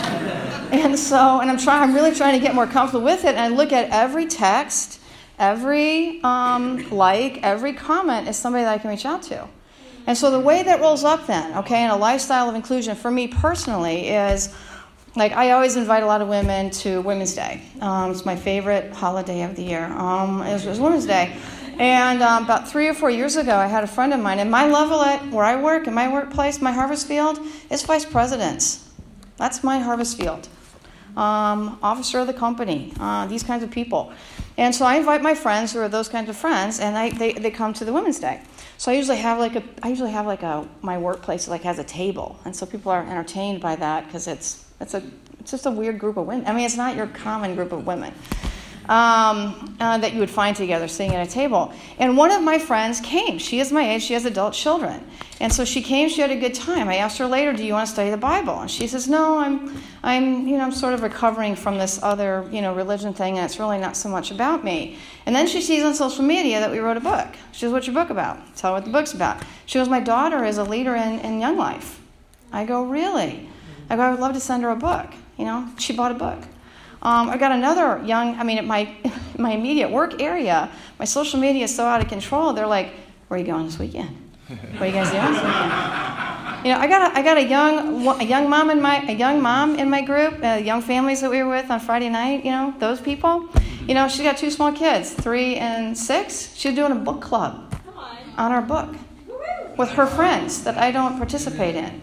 and 0.71 0.97
so, 0.97 1.41
and 1.41 1.49
I'm 1.49 1.57
trying, 1.57 1.89
I'm 1.89 1.95
really 1.95 2.13
trying 2.13 2.39
to 2.39 2.45
get 2.45 2.55
more 2.55 2.67
comfortable 2.67 3.03
with 3.03 3.25
it. 3.25 3.35
And 3.35 3.39
I 3.39 3.47
look 3.47 3.73
at 3.73 3.89
every 3.89 4.25
text, 4.25 5.01
every 5.37 6.21
um, 6.23 6.89
like, 6.91 7.41
every 7.43 7.73
comment 7.73 8.27
is 8.27 8.37
somebody 8.37 8.63
that 8.63 8.73
I 8.73 8.77
can 8.77 8.89
reach 8.89 9.05
out 9.05 9.23
to. 9.23 9.47
And 10.07 10.17
so 10.17 10.29
the 10.29 10.39
way 10.39 10.63
that 10.63 10.81
rolls 10.81 11.03
up 11.03 11.25
then, 11.25 11.57
okay, 11.57 11.83
in 11.83 11.89
a 11.89 11.97
lifestyle 11.97 12.47
of 12.49 12.55
inclusion 12.55 12.95
for 12.95 13.09
me 13.09 13.27
personally 13.27 14.09
is 14.09 14.53
like 15.15 15.31
I 15.31 15.51
always 15.51 15.77
invite 15.77 16.03
a 16.03 16.05
lot 16.05 16.21
of 16.21 16.27
women 16.27 16.69
to 16.71 17.01
Women's 17.01 17.33
Day. 17.33 17.61
Um, 17.81 18.11
it's 18.11 18.25
my 18.25 18.35
favorite 18.35 18.91
holiday 18.91 19.43
of 19.43 19.55
the 19.55 19.63
year. 19.63 19.85
Um, 19.85 20.41
it, 20.41 20.53
was, 20.53 20.65
it 20.65 20.69
was 20.69 20.79
Women's 20.79 21.05
Day. 21.05 21.35
And 21.77 22.21
um, 22.21 22.45
about 22.45 22.69
three 22.69 22.87
or 22.87 22.93
four 22.93 23.09
years 23.09 23.35
ago, 23.35 23.55
I 23.55 23.67
had 23.67 23.83
a 23.83 23.87
friend 23.87 24.13
of 24.13 24.19
mine, 24.19 24.39
and 24.39 24.49
my 24.49 24.65
level 24.67 25.01
at 25.01 25.29
where 25.29 25.43
I 25.43 25.61
work, 25.61 25.87
in 25.87 25.93
my 25.93 26.11
workplace, 26.11 26.61
my 26.61 26.71
harvest 26.71 27.07
field, 27.07 27.39
is 27.69 27.83
vice 27.83 28.05
presidents. 28.05 28.89
That's 29.37 29.63
my 29.63 29.79
harvest 29.79 30.17
field. 30.17 30.47
Um, 31.17 31.77
officer 31.83 32.19
of 32.19 32.27
the 32.27 32.33
company, 32.33 32.93
uh, 32.99 33.25
these 33.27 33.43
kinds 33.43 33.63
of 33.63 33.71
people. 33.71 34.13
And 34.57 34.73
so 34.73 34.85
I 34.85 34.95
invite 34.95 35.21
my 35.21 35.35
friends 35.35 35.73
who 35.73 35.79
are 35.79 35.89
those 35.89 36.07
kinds 36.07 36.29
of 36.29 36.37
friends, 36.37 36.79
and 36.79 36.97
I, 36.97 37.09
they, 37.09 37.33
they 37.33 37.51
come 37.51 37.73
to 37.73 37.85
the 37.85 37.91
Women's 37.91 38.19
Day. 38.19 38.41
So 38.77 38.91
I 38.91 38.95
usually 38.95 39.17
have 39.17 39.39
like 39.39 39.55
a 39.55 39.63
I 39.81 39.89
usually 39.89 40.11
have 40.11 40.25
like 40.25 40.43
a 40.43 40.67
my 40.81 40.97
workplace 40.97 41.47
like 41.47 41.63
has 41.63 41.79
a 41.79 41.83
table, 41.83 42.39
and 42.45 42.55
so 42.55 42.65
people 42.65 42.91
are 42.91 43.01
entertained 43.01 43.61
by 43.61 43.75
that 43.77 44.05
because 44.05 44.27
it's 44.27 44.65
it's 44.79 44.93
a 44.93 45.03
it's 45.39 45.51
just 45.51 45.65
a 45.65 45.71
weird 45.71 45.99
group 45.99 46.17
of 46.17 46.25
women. 46.25 46.45
I 46.47 46.53
mean, 46.53 46.65
it's 46.65 46.77
not 46.77 46.95
your 46.95 47.07
common 47.07 47.55
group 47.55 47.71
of 47.71 47.85
women 47.85 48.13
um, 48.89 49.75
uh, 49.79 49.97
that 49.97 50.13
you 50.13 50.19
would 50.19 50.29
find 50.29 50.55
together 50.55 50.87
sitting 50.87 51.15
at 51.15 51.27
a 51.27 51.29
table. 51.29 51.73
And 51.97 52.17
one 52.17 52.31
of 52.31 52.41
my 52.41 52.59
friends 52.59 52.99
came. 53.01 53.37
She 53.37 53.59
is 53.59 53.71
my 53.71 53.93
age. 53.93 54.03
She 54.03 54.13
has 54.13 54.25
adult 54.25 54.53
children, 54.53 55.03
and 55.39 55.51
so 55.51 55.65
she 55.65 55.81
came. 55.81 56.09
She 56.09 56.21
had 56.21 56.31
a 56.31 56.35
good 56.35 56.53
time. 56.53 56.87
I 56.87 56.97
asked 56.97 57.17
her 57.17 57.27
later, 57.27 57.53
"Do 57.53 57.63
you 57.63 57.73
want 57.73 57.87
to 57.87 57.93
study 57.93 58.09
the 58.09 58.17
Bible?" 58.17 58.59
And 58.59 58.69
she 58.69 58.87
says, 58.87 59.07
"No, 59.07 59.39
I'm 59.39 59.75
I'm 60.03 60.47
you 60.47 60.57
know 60.57 60.63
I'm 60.63 60.71
sort 60.71 60.93
of 60.93 61.01
recovering 61.01 61.55
from 61.55 61.77
this 61.77 62.01
other 62.03 62.47
you 62.51 62.61
know 62.61 62.73
religion 62.75 63.13
thing, 63.13 63.37
and 63.37 63.45
it's 63.45 63.59
really 63.59 63.77
not 63.77 63.97
so 63.97 64.09
much 64.09 64.31
about 64.31 64.63
me." 64.63 64.97
And 65.25 65.35
then 65.35 65.47
she 65.47 65.61
sees 65.61 65.83
on 65.83 65.93
social 65.95 66.23
media 66.23 66.59
that 66.59 66.71
we 66.71 66.79
wrote 66.79 66.97
a 66.97 67.01
book. 67.01 67.27
She 67.51 67.61
says, 67.61 67.71
"What's 67.71 67.87
your 67.87 67.95
book 67.95 68.09
about?" 68.09 68.55
Tell 68.55 68.71
her 68.71 68.77
what 68.77 68.85
the 68.85 68.91
book's 68.91 69.13
about. 69.13 69.41
She 69.65 69.79
goes, 69.79 69.89
"My 69.89 69.99
daughter 69.99 70.45
is 70.45 70.57
a 70.57 70.63
leader 70.63 70.95
in, 70.95 71.19
in 71.19 71.39
Young 71.39 71.57
Life." 71.57 71.99
I 72.51 72.65
go, 72.65 72.83
"Really?" 72.83 73.49
I 73.89 73.95
go, 73.95 74.03
"I 74.03 74.11
would 74.11 74.19
love 74.19 74.33
to 74.33 74.39
send 74.39 74.63
her 74.63 74.69
a 74.69 74.75
book." 74.75 75.07
You 75.37 75.45
know, 75.45 75.67
she 75.77 75.91
bought 75.91 76.11
a 76.11 76.15
book. 76.15 76.39
Um, 77.05 77.29
I 77.29 77.37
got 77.37 77.51
another 77.51 78.03
young, 78.03 78.35
I 78.39 78.43
mean, 78.43 78.57
at 78.57 78.65
my, 78.65 78.91
my 79.37 79.51
immediate 79.51 79.91
work 79.91 80.19
area, 80.19 80.71
my 80.97 81.05
social 81.05 81.39
media 81.39 81.65
is 81.65 81.75
so 81.75 81.85
out 81.85 82.01
of 82.01 82.07
control. 82.07 82.51
They're 82.53 82.65
like, 82.65 82.89
where 83.27 83.37
are 83.37 83.43
you 83.43 83.45
going 83.45 83.67
this 83.67 83.77
weekend? 83.77 84.09
What 84.47 84.81
are 84.81 84.87
you 84.87 84.91
guys 84.91 85.11
doing 85.11 85.23
this 85.23 85.43
weekend? 85.43 86.65
You 86.65 86.71
know, 86.71 86.79
I 86.79 86.87
got 86.87 87.11
a, 87.11 87.19
I 87.19 87.21
got 87.21 87.37
a 87.37 87.43
young 87.43 88.07
a 88.07 88.23
young 88.23 88.49
mom 88.49 88.71
in 88.71 88.81
my 88.81 89.03
a 89.07 89.11
young 89.11 89.39
mom 89.39 89.75
in 89.75 89.87
my 89.87 90.01
group, 90.01 90.43
uh, 90.43 90.55
young 90.55 90.81
families 90.81 91.21
that 91.21 91.29
we 91.29 91.43
were 91.43 91.49
with 91.49 91.69
on 91.69 91.79
Friday 91.79 92.09
night. 92.09 92.43
You 92.43 92.49
know, 92.49 92.73
those 92.79 92.99
people. 92.99 93.49
You 93.87 93.93
know, 93.93 94.07
she's 94.07 94.23
got 94.23 94.37
two 94.37 94.49
small 94.49 94.71
kids, 94.71 95.13
three 95.13 95.57
and 95.57 95.95
six. 95.95 96.55
She's 96.55 96.73
doing 96.73 96.91
a 96.91 96.95
book 96.95 97.21
club 97.21 97.75
on 98.37 98.51
our 98.51 98.63
book 98.63 98.95
with 99.77 99.89
her 99.91 100.07
friends 100.07 100.63
that 100.63 100.75
I 100.77 100.91
don't 100.91 101.17
participate 101.17 101.75
in. 101.75 102.01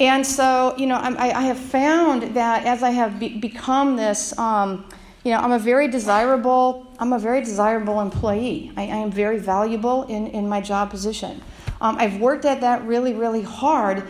And 0.00 0.26
so, 0.26 0.74
you 0.76 0.86
know, 0.86 0.96
I, 0.96 1.30
I 1.30 1.42
have 1.42 1.58
found 1.58 2.34
that 2.36 2.64
as 2.64 2.82
I 2.82 2.90
have 2.90 3.18
be- 3.18 3.38
become 3.38 3.96
this, 3.96 4.36
um, 4.38 4.88
you 5.24 5.32
know, 5.32 5.38
I'm 5.40 5.52
a 5.52 5.58
very 5.58 5.88
desirable, 5.88 6.86
I'm 6.98 7.12
a 7.12 7.18
very 7.18 7.40
desirable 7.40 8.00
employee. 8.00 8.72
I, 8.76 8.82
I 8.82 8.96
am 8.96 9.10
very 9.10 9.38
valuable 9.38 10.04
in, 10.04 10.28
in 10.28 10.48
my 10.48 10.60
job 10.60 10.90
position. 10.90 11.42
Um, 11.80 11.96
I've 11.98 12.20
worked 12.20 12.44
at 12.44 12.60
that 12.60 12.84
really, 12.84 13.12
really 13.12 13.42
hard 13.42 14.04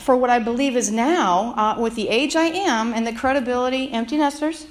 for 0.00 0.16
what 0.16 0.30
I 0.30 0.38
believe 0.38 0.76
is 0.76 0.90
now, 0.90 1.54
uh, 1.56 1.80
with 1.80 1.94
the 1.94 2.08
age 2.08 2.36
I 2.36 2.46
am 2.46 2.94
and 2.94 3.06
the 3.06 3.12
credibility, 3.12 3.90
empty 3.92 4.16
nesters, 4.16 4.66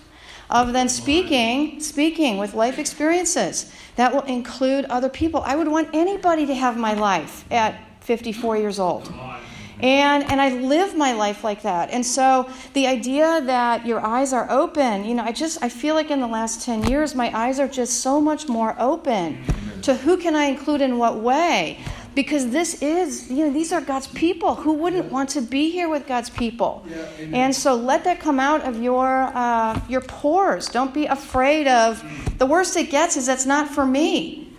of 0.49 0.73
then 0.73 0.89
speaking, 0.89 1.79
speaking 1.79 2.37
with 2.37 2.53
life 2.53 2.77
experiences 2.77 3.71
that 3.95 4.13
will 4.13 4.23
include 4.23 4.85
other 4.85 5.09
people. 5.09 5.41
I 5.45 5.55
would 5.55 5.67
want 5.67 5.89
anybody 5.93 6.45
to 6.45 6.53
have 6.55 6.77
my 6.77 6.93
life 6.93 7.45
at 7.51 8.03
54 8.03 8.57
years 8.57 8.79
old. 8.79 9.13
And, 9.81 10.29
and 10.31 10.39
I 10.39 10.49
live 10.49 10.95
my 10.95 11.13
life 11.13 11.43
like 11.43 11.63
that. 11.63 11.89
And 11.89 12.05
so 12.05 12.49
the 12.73 12.87
idea 12.87 13.41
that 13.41 13.85
your 13.85 13.99
eyes 13.99 14.31
are 14.31 14.49
open, 14.49 15.05
you 15.05 15.15
know, 15.15 15.23
I 15.23 15.31
just, 15.31 15.63
I 15.63 15.69
feel 15.69 15.95
like 15.95 16.11
in 16.11 16.19
the 16.19 16.27
last 16.27 16.63
10 16.63 16.85
years, 16.85 17.15
my 17.15 17.35
eyes 17.35 17.59
are 17.59 17.67
just 17.67 18.01
so 18.01 18.21
much 18.21 18.47
more 18.47 18.75
open 18.77 19.43
to 19.81 19.95
who 19.95 20.17
can 20.17 20.35
I 20.35 20.45
include 20.45 20.81
in 20.81 20.97
what 20.97 21.17
way. 21.17 21.79
Because 22.13 22.49
this 22.49 22.81
is, 22.81 23.31
you 23.31 23.45
know, 23.45 23.53
these 23.53 23.71
are 23.71 23.79
God's 23.79 24.07
people. 24.07 24.55
Who 24.55 24.73
wouldn't 24.73 25.09
want 25.11 25.29
to 25.29 25.41
be 25.41 25.71
here 25.71 25.87
with 25.87 26.05
God's 26.07 26.29
people? 26.29 26.85
And 27.33 27.55
so 27.55 27.73
let 27.73 28.03
that 28.03 28.19
come 28.19 28.37
out 28.37 28.63
of 28.63 28.83
your 28.83 29.31
uh, 29.33 29.79
your 29.87 30.01
pores. 30.01 30.67
Don't 30.67 30.93
be 30.93 31.05
afraid 31.05 31.67
of. 31.69 32.03
The 32.37 32.45
worst 32.45 32.75
it 32.75 32.89
gets 32.91 33.15
is 33.15 33.27
that's 33.27 33.45
not 33.45 33.69
for 33.69 33.85
me, 33.85 34.53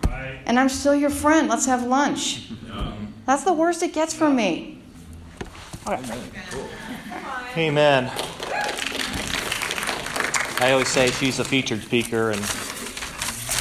and 0.47 0.59
I'm 0.59 0.67
still 0.67 0.95
your 0.95 1.11
friend. 1.11 1.47
Let's 1.47 1.67
have 1.67 1.83
lunch. 1.83 2.49
That's 3.27 3.43
the 3.43 3.53
worst 3.53 3.83
it 3.83 3.93
gets 3.93 4.15
from 4.15 4.35
me. 4.35 4.82
Amen. 7.57 8.09
I 10.59 10.71
always 10.71 10.87
say 10.87 11.11
she's 11.11 11.39
a 11.39 11.43
featured 11.43 11.81
speaker, 11.81 12.31
and 12.31 12.41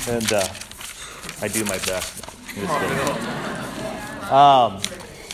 and 0.09 0.33
uh, 0.33 0.47
I 1.41 1.49
do 1.49 1.65
my 1.65 1.79
best. 1.79 2.25
Um, 4.31 4.81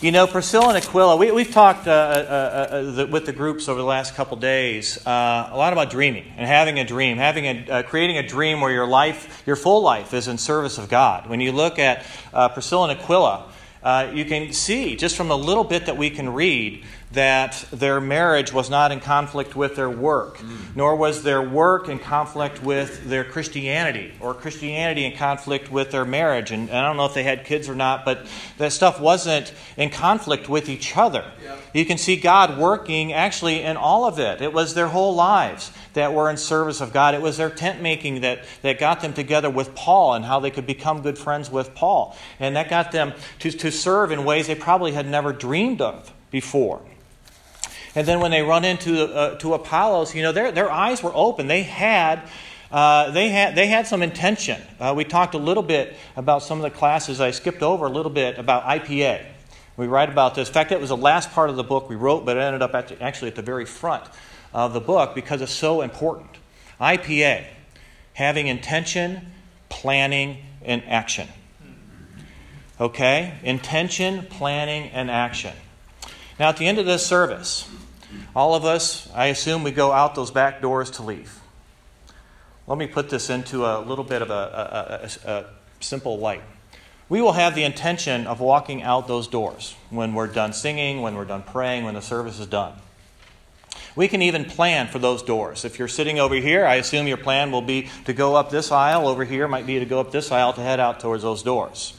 you 0.01 0.13
know, 0.13 0.27
Priscilla 0.29 0.69
and 0.69 0.79
Aquila, 0.79 1.17
we, 1.17 1.33
we've 1.33 1.51
talked 1.51 1.89
uh, 1.89 1.91
uh, 1.91 1.95
uh, 1.95 2.91
the, 2.93 3.07
with 3.07 3.27
the 3.27 3.33
groups 3.33 3.69
over 3.69 3.81
the 3.81 3.87
last 3.87 4.15
couple 4.15 4.37
days 4.37 5.05
uh, 5.07 5.51
a 5.51 5.57
lot 5.57 5.73
about 5.73 5.91
dreaming 5.91 6.25
and 6.37 6.47
having 6.47 6.79
a 6.79 6.85
dream, 6.85 7.17
having 7.17 7.45
a, 7.47 7.71
uh, 7.71 7.83
creating 7.83 8.17
a 8.17 8.27
dream 8.27 8.61
where 8.61 8.71
your 8.71 8.87
life, 8.87 9.43
your 9.45 9.57
full 9.57 9.83
life, 9.83 10.15
is 10.15 10.29
in 10.29 10.39
service 10.39 10.79
of 10.79 10.89
God. 10.89 11.29
When 11.29 11.41
you 11.41 11.51
look 11.51 11.81
at 11.81 12.07
uh, 12.33 12.49
Priscilla 12.49 12.89
and 12.89 13.01
Aquila, 13.01 13.48
Uh, 13.83 14.11
you 14.13 14.25
can 14.25 14.53
see 14.53 14.97
just 14.97 15.17
from 15.17 15.31
a 15.31 15.37
little 15.37 15.65
bit 15.65 15.87
that 15.87 15.97
we 15.97 16.11
can 16.11 16.29
read 16.33 16.85
that 17.13 17.65
their 17.73 18.01
marriage 18.01 18.53
was 18.53 18.69
not 18.69 18.93
in 18.93 19.01
conflict 19.01 19.57
with 19.57 19.77
their 19.77 19.89
work, 19.89 20.39
mm. 20.39 20.77
nor 20.77 20.95
was 20.95 21.23
their 21.23 21.41
work 21.41 21.89
in 21.89 21.99
conflict 21.99 22.63
with 22.63 23.09
their 23.09 23.25
Christianity, 23.25 24.13
or 24.21 24.35
Christianity 24.35 25.07
in 25.07 25.17
conflict 25.17 25.73
with 25.73 25.91
their 25.91 26.05
marriage. 26.05 26.51
And, 26.51 26.71
I 26.71 26.83
don't 26.83 26.99
know 26.99 27.07
if 27.07 27.15
they 27.15 27.23
had 27.23 27.47
kids 27.47 27.69
or 27.69 27.75
not, 27.75 28.05
but 28.05 28.27
that 28.59 28.73
stuff 28.73 29.01
wasn't 29.01 29.55
in 29.79 29.89
conflict 29.89 30.51
with 30.51 30.69
each 30.69 30.97
other. 30.99 31.25
Yeah. 31.43 31.57
You 31.73 31.87
can 31.87 31.97
see 31.97 32.17
God 32.17 32.59
working 32.59 33.15
actually 33.15 33.63
in 33.63 33.79
all 33.79 34.05
of 34.05 34.19
it. 34.19 34.43
It 34.43 34.53
was 34.53 34.75
their 34.75 34.89
whole 34.89 35.15
lives 35.15 35.73
that 35.95 36.13
were 36.13 36.29
in 36.29 36.37
service 36.37 36.83
of 36.83 36.93
God. 36.93 37.15
It 37.15 37.23
was 37.23 37.39
their 37.39 37.51
tent 37.51 37.81
making 37.81 38.21
that, 38.21 38.45
that 38.61 38.79
got 38.79 39.01
them 39.01 39.15
together 39.15 39.49
with 39.49 39.75
Paul 39.75 40.13
and 40.13 40.27
how 40.27 40.41
they 40.41 40.51
could 40.51 40.67
become 40.67 41.01
good 41.01 41.19
friends 41.19 41.51
with 41.51 41.75
Paul. 41.75 42.17
And 42.39 42.55
that 42.57 42.69
got 42.69 42.93
them 42.93 43.15
to, 43.39 43.51
to 43.51 43.73
serve 43.73 44.13
in 44.13 44.25
ways 44.25 44.47
they 44.47 44.55
probably 44.55 44.93
had 44.93 45.09
never 45.09 45.33
dreamed 45.33 45.81
of 45.81 46.13
before. 46.31 46.83
And 47.99 48.07
then 48.07 48.21
when 48.21 48.31
they 48.31 48.43
run 48.43 48.65
into 48.65 49.13
uh, 49.13 49.35
to 49.39 49.55
Apollos, 49.55 50.15
you 50.15 50.23
know, 50.23 50.31
their, 50.31 50.53
their 50.53 50.71
eyes 50.71 51.03
were 51.03 51.11
open. 51.13 51.49
They 51.49 51.65
had, 51.65 52.23
uh, 52.71 53.11
they 53.11 53.29
had, 53.29 53.57
they 53.57 53.67
had 53.67 53.89
some 53.89 54.05
intention. 54.05 54.63
Uh, 54.79 54.95
we 54.97 55.03
talked 55.03 55.35
a 55.35 55.39
little 55.39 55.65
bit 55.65 55.97
about 56.15 56.45
some 56.45 56.59
of 56.59 56.63
the 56.63 56.71
classes. 56.71 57.21
I 57.21 57.33
skipped 57.33 57.61
over 57.61 57.87
a 57.87 57.91
little 57.91 58.13
bit 58.13 58.39
about 58.39 58.63
IPA. 58.63 59.27
We 59.77 59.89
write 59.89 60.11
about 60.11 60.37
this. 60.37 60.47
In 60.47 60.55
fact, 60.55 60.71
it 60.71 60.81
was 60.81 60.91
the 60.91 60.97
last 60.97 61.33
part 61.33 61.51
of 61.51 61.57
the 61.57 61.65
book 61.65 61.91
we 61.91 61.97
wrote, 61.97 62.25
but 62.25 62.37
it 62.37 62.41
ended 62.41 62.63
up 62.63 62.73
at, 62.73 63.03
actually 63.03 63.31
at 63.31 63.35
the 63.35 63.43
very 63.43 63.67
front 63.67 64.05
of 64.55 64.75
the 64.75 64.81
book 64.81 65.17
because 65.17 65.43
it's 65.43 65.51
so 65.51 65.81
important. 65.81 66.31
IPA, 66.81 67.47
having 68.13 68.47
intention, 68.47 69.33
planning, 69.71 70.39
and 70.63 70.85
action. 70.85 71.27
Okay? 72.81 73.35
Intention, 73.43 74.25
planning, 74.31 74.89
and 74.91 75.11
action. 75.11 75.57
Now, 76.39 76.51
at 76.51 76.59
the 76.59 76.69
end 76.69 76.79
of 76.79 76.87
this 76.87 77.05
service, 77.05 77.69
all 78.35 78.55
of 78.55 78.65
us, 78.65 79.09
I 79.15 79.27
assume, 79.27 79.63
we 79.63 79.71
go 79.71 79.93
out 79.93 80.15
those 80.15 80.31
back 80.31 80.61
doors 80.61 80.91
to 80.93 81.03
leave. 81.03 81.41
Let 82.67 82.79
me 82.79 82.87
put 82.87 83.09
this 83.09 83.31
into 83.31 83.65
a 83.65 83.81
little 83.81 84.05
bit 84.05 84.23
of 84.23 84.31
a, 84.31 85.11
a, 85.25 85.29
a, 85.29 85.33
a 85.33 85.47
simple 85.81 86.19
light. 86.19 86.43
We 87.09 87.23
will 87.23 87.33
have 87.33 87.55
the 87.55 87.65
intention 87.65 88.27
of 88.27 88.41
walking 88.41 88.83
out 88.83 89.09
those 89.09 89.29
doors 89.29 89.75
when 89.89 90.13
we're 90.13 90.27
done 90.27 90.53
singing, 90.53 91.01
when 91.01 91.15
we're 91.15 91.25
done 91.25 91.43
praying, 91.43 91.85
when 91.85 91.95
the 91.95 92.03
service 92.03 92.39
is 92.39 92.47
done. 92.47 92.75
We 93.97 94.09
can 94.09 94.21
even 94.23 94.45
plan 94.45 94.89
for 94.89 94.99
those 94.99 95.23
doors. 95.23 95.65
If 95.65 95.79
you're 95.79 95.89
sitting 95.89 96.21
over 96.21 96.35
here, 96.35 96.67
I 96.67 96.75
assume 96.75 97.09
your 97.09 97.17
plan 97.17 97.51
will 97.51 97.63
be 97.63 97.89
to 98.05 98.13
go 98.13 98.37
up 98.37 98.51
this 98.51 98.71
aisle. 98.71 99.09
Over 99.09 99.25
here 99.25 99.49
might 99.49 99.67
be 99.67 99.79
to 99.79 99.87
go 99.87 99.99
up 99.99 100.13
this 100.13 100.31
aisle 100.31 100.53
to 100.53 100.61
head 100.61 100.79
out 100.79 101.01
towards 101.01 101.23
those 101.23 101.43
doors. 101.43 101.99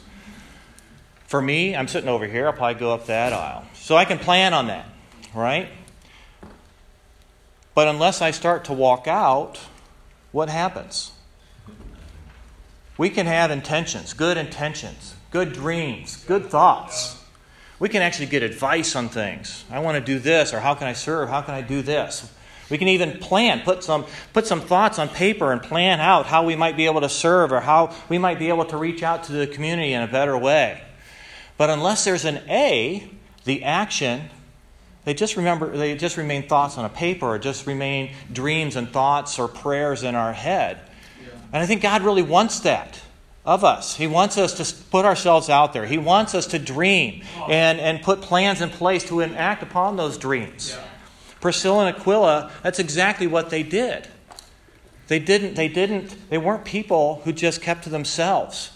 For 1.26 1.42
me, 1.42 1.76
I'm 1.76 1.88
sitting 1.88 2.08
over 2.08 2.26
here. 2.26 2.46
I'll 2.46 2.52
probably 2.52 2.78
go 2.78 2.94
up 2.94 3.06
that 3.06 3.32
aisle. 3.32 3.64
So 3.74 3.96
I 3.96 4.04
can 4.04 4.18
plan 4.18 4.54
on 4.54 4.68
that, 4.68 4.86
right? 5.34 5.68
But 7.74 7.88
unless 7.88 8.20
I 8.20 8.30
start 8.30 8.64
to 8.64 8.72
walk 8.72 9.06
out, 9.06 9.58
what 10.32 10.48
happens? 10.48 11.12
We 12.98 13.10
can 13.10 13.26
have 13.26 13.50
intentions, 13.50 14.12
good 14.12 14.36
intentions, 14.36 15.14
good 15.30 15.52
dreams, 15.52 16.22
good 16.24 16.46
thoughts. 16.46 17.16
We 17.78 17.88
can 17.88 18.02
actually 18.02 18.26
get 18.26 18.42
advice 18.42 18.94
on 18.94 19.08
things. 19.08 19.64
I 19.70 19.78
want 19.78 19.96
to 19.96 20.04
do 20.04 20.18
this, 20.18 20.52
or 20.52 20.60
how 20.60 20.74
can 20.74 20.86
I 20.86 20.92
serve? 20.92 21.30
How 21.30 21.40
can 21.40 21.54
I 21.54 21.62
do 21.62 21.80
this? 21.80 22.30
We 22.68 22.78
can 22.78 22.88
even 22.88 23.18
plan, 23.18 23.62
put 23.62 23.82
some, 23.82 24.04
put 24.32 24.46
some 24.46 24.60
thoughts 24.60 24.98
on 24.98 25.08
paper 25.08 25.50
and 25.50 25.62
plan 25.62 25.98
out 25.98 26.26
how 26.26 26.44
we 26.44 26.54
might 26.56 26.76
be 26.76 26.86
able 26.86 27.00
to 27.00 27.08
serve 27.08 27.52
or 27.52 27.60
how 27.60 27.94
we 28.08 28.18
might 28.18 28.38
be 28.38 28.48
able 28.48 28.64
to 28.66 28.76
reach 28.76 29.02
out 29.02 29.24
to 29.24 29.32
the 29.32 29.46
community 29.46 29.92
in 29.92 30.02
a 30.02 30.06
better 30.06 30.36
way. 30.38 30.82
But 31.56 31.70
unless 31.70 32.04
there's 32.04 32.24
an 32.24 32.42
A, 32.48 33.10
the 33.44 33.64
action, 33.64 34.30
they 35.04 35.14
just 35.14 35.36
remember 35.36 35.76
they 35.76 35.96
just 35.96 36.16
remain 36.16 36.46
thoughts 36.46 36.76
on 36.76 36.84
a 36.84 36.88
paper 36.88 37.26
or 37.26 37.38
just 37.38 37.66
remain 37.66 38.12
dreams 38.32 38.76
and 38.76 38.88
thoughts 38.88 39.38
or 39.38 39.48
prayers 39.48 40.02
in 40.02 40.14
our 40.14 40.32
head. 40.32 40.80
Yeah. 41.22 41.32
And 41.52 41.62
I 41.62 41.66
think 41.66 41.82
God 41.82 42.02
really 42.02 42.22
wants 42.22 42.60
that 42.60 43.00
of 43.44 43.64
us. 43.64 43.96
He 43.96 44.06
wants 44.06 44.36
us 44.36 44.54
to 44.54 44.84
put 44.90 45.04
ourselves 45.04 45.48
out 45.48 45.72
there. 45.72 45.86
He 45.86 45.98
wants 45.98 46.34
us 46.34 46.46
to 46.48 46.58
dream 46.58 47.24
and, 47.48 47.80
and 47.80 48.02
put 48.02 48.20
plans 48.20 48.60
in 48.60 48.68
place 48.68 49.04
to 49.04 49.20
enact 49.20 49.62
upon 49.62 49.96
those 49.96 50.18
dreams. 50.18 50.76
Yeah. 50.76 50.84
Priscilla 51.40 51.86
and 51.86 51.96
Aquila, 51.96 52.52
that's 52.62 52.78
exactly 52.78 53.26
what 53.26 53.48
they 53.50 53.62
did. 53.62 54.08
They 55.08 55.18
didn't, 55.18 55.54
they 55.54 55.68
didn't, 55.68 56.30
they 56.30 56.38
weren't 56.38 56.64
people 56.64 57.22
who 57.24 57.32
just 57.32 57.62
kept 57.62 57.84
to 57.84 57.90
themselves. 57.90 58.70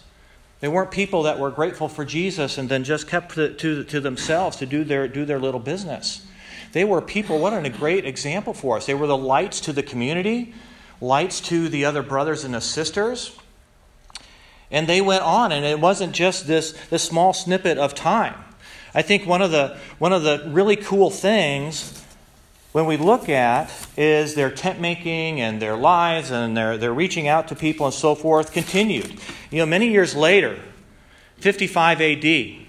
They 0.64 0.68
weren't 0.68 0.90
people 0.90 1.24
that 1.24 1.38
were 1.38 1.50
grateful 1.50 1.90
for 1.90 2.07
Jesus 2.07 2.57
and 2.57 2.70
then 2.70 2.85
just 2.85 3.07
kept 3.07 3.35
to, 3.35 3.53
to, 3.53 3.85
to 3.85 4.00
themselves 4.00 4.57
to 4.57 4.64
do 4.64 4.83
their, 4.83 5.07
do 5.07 5.27
their 5.27 5.38
little 5.38 5.61
business. 5.61 6.27
They 6.72 6.85
were 6.85 7.03
people, 7.03 7.38
what 7.38 7.53
a 7.53 7.68
great 7.68 8.07
example 8.07 8.55
for 8.55 8.79
us. 8.79 8.87
They 8.87 8.94
were 8.94 9.07
the 9.07 9.14
lights 9.14 9.61
to 9.61 9.74
the 9.74 9.83
community, 9.83 10.55
lights 11.03 11.42
to 11.42 11.68
the 11.68 11.85
other 11.85 12.03
brothers 12.03 12.44
and 12.44 12.55
the 12.55 12.62
sisters. 12.62 13.37
And 14.70 14.87
they 14.87 15.03
went 15.03 15.22
on, 15.22 15.53
and 15.53 15.66
it 15.66 15.81
wasn't 15.81 16.14
just 16.14 16.46
this, 16.46 16.72
this 16.88 17.03
small 17.03 17.35
snippet 17.35 17.77
of 17.77 17.94
time. 17.94 18.42
I 18.94 19.03
think 19.03 19.27
one 19.27 19.42
of 19.42 19.50
the, 19.50 19.77
one 19.98 20.14
of 20.14 20.22
the 20.22 20.44
really 20.46 20.77
cool 20.77 21.11
things 21.11 22.03
when 22.74 22.87
we 22.87 22.96
look 22.96 23.28
at 23.28 23.70
is 23.96 24.34
their 24.34 24.50
tent 24.50 24.80
making 24.80 25.40
and 25.40 25.62
their 25.62 25.76
lives 25.76 26.32
and 26.32 26.56
their, 26.56 26.76
their 26.76 26.92
reaching 26.92 27.28
out 27.28 27.46
to 27.46 27.54
people 27.54 27.87
and 27.87 27.94
so 27.94 28.16
forth 28.16 28.50
continued. 28.50 29.16
You 29.52 29.58
know, 29.58 29.66
many 29.66 29.92
years 29.92 30.16
later, 30.16 30.58
55 31.37 32.00
AD, 32.00 32.66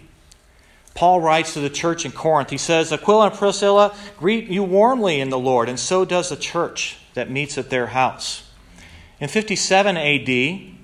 Paul 0.93 1.21
writes 1.21 1.55
to 1.55 1.59
the 1.59 1.71
church 1.71 2.05
in 2.05 2.11
Corinth. 2.11 2.51
He 2.51 2.59
says, 2.59 2.91
Aquila 2.91 3.29
and 3.29 3.35
Priscilla 3.35 3.95
greet 4.19 4.47
you 4.47 4.61
warmly 4.61 5.19
in 5.19 5.31
the 5.31 5.39
Lord, 5.39 5.69
and 5.69 5.79
so 5.79 6.05
does 6.05 6.29
the 6.29 6.35
church 6.35 6.97
that 7.15 7.31
meets 7.31 7.57
at 7.57 7.71
their 7.71 7.87
house. 7.87 8.47
In 9.19 9.27
57 9.27 9.97
AD, 9.97 10.74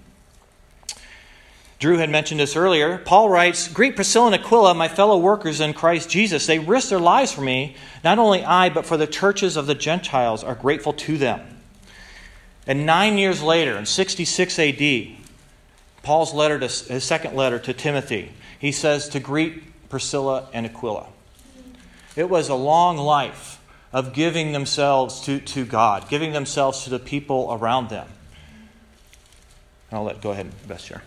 Drew 1.81 1.97
had 1.97 2.11
mentioned 2.11 2.39
this 2.39 2.55
earlier. 2.55 2.99
Paul 2.99 3.27
writes 3.27 3.67
Greet 3.67 3.95
Priscilla 3.95 4.27
and 4.27 4.35
Aquila, 4.35 4.75
my 4.75 4.87
fellow 4.87 5.17
workers 5.17 5.59
in 5.59 5.73
Christ 5.73 6.11
Jesus. 6.11 6.45
They 6.45 6.59
risked 6.59 6.91
their 6.91 6.99
lives 6.99 7.31
for 7.31 7.41
me. 7.41 7.75
Not 8.03 8.19
only 8.19 8.45
I, 8.45 8.69
but 8.69 8.85
for 8.85 8.97
the 8.97 9.07
churches 9.07 9.57
of 9.57 9.65
the 9.65 9.73
Gentiles 9.73 10.43
are 10.43 10.53
grateful 10.53 10.93
to 10.93 11.17
them. 11.17 11.41
And 12.67 12.85
nine 12.85 13.17
years 13.17 13.41
later, 13.41 13.75
in 13.79 13.87
66 13.87 14.59
AD, 14.59 15.07
Paul's 16.03 16.35
letter 16.35 16.59
to, 16.59 16.67
his 16.67 17.03
second 17.03 17.35
letter 17.35 17.57
to 17.57 17.73
Timothy, 17.73 18.31
he 18.59 18.71
says 18.71 19.09
to 19.09 19.19
greet 19.19 19.89
Priscilla 19.89 20.49
and 20.53 20.67
Aquila. 20.67 21.07
It 22.15 22.29
was 22.29 22.47
a 22.47 22.55
long 22.55 22.97
life 22.97 23.59
of 23.91 24.13
giving 24.13 24.51
themselves 24.51 25.21
to, 25.21 25.39
to 25.39 25.65
God, 25.65 26.09
giving 26.09 26.31
themselves 26.31 26.83
to 26.83 26.91
the 26.91 26.99
people 26.99 27.57
around 27.59 27.89
them. 27.89 28.07
I'll 29.91 30.03
let 30.03 30.21
go 30.21 30.29
ahead 30.29 30.45
and 30.45 30.67
Beth 30.67 30.81
share. 30.81 31.01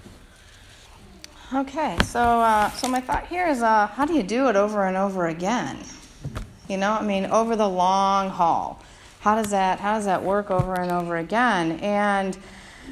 Okay, 1.52 1.98
so 2.04 2.20
uh, 2.20 2.70
so 2.70 2.88
my 2.88 3.00
thought 3.00 3.26
here 3.26 3.46
is, 3.46 3.60
uh, 3.60 3.86
how 3.88 4.06
do 4.06 4.14
you 4.14 4.22
do 4.22 4.48
it 4.48 4.56
over 4.56 4.86
and 4.86 4.96
over 4.96 5.26
again? 5.26 5.76
You 6.68 6.78
know, 6.78 6.92
I 6.92 7.02
mean, 7.02 7.26
over 7.26 7.54
the 7.54 7.68
long 7.68 8.30
haul. 8.30 8.80
How 9.20 9.34
does 9.34 9.50
that 9.50 9.78
how 9.78 9.94
does 9.94 10.06
that 10.06 10.22
work 10.22 10.50
over 10.50 10.74
and 10.74 10.90
over 10.90 11.18
again? 11.18 11.78
And 11.80 12.34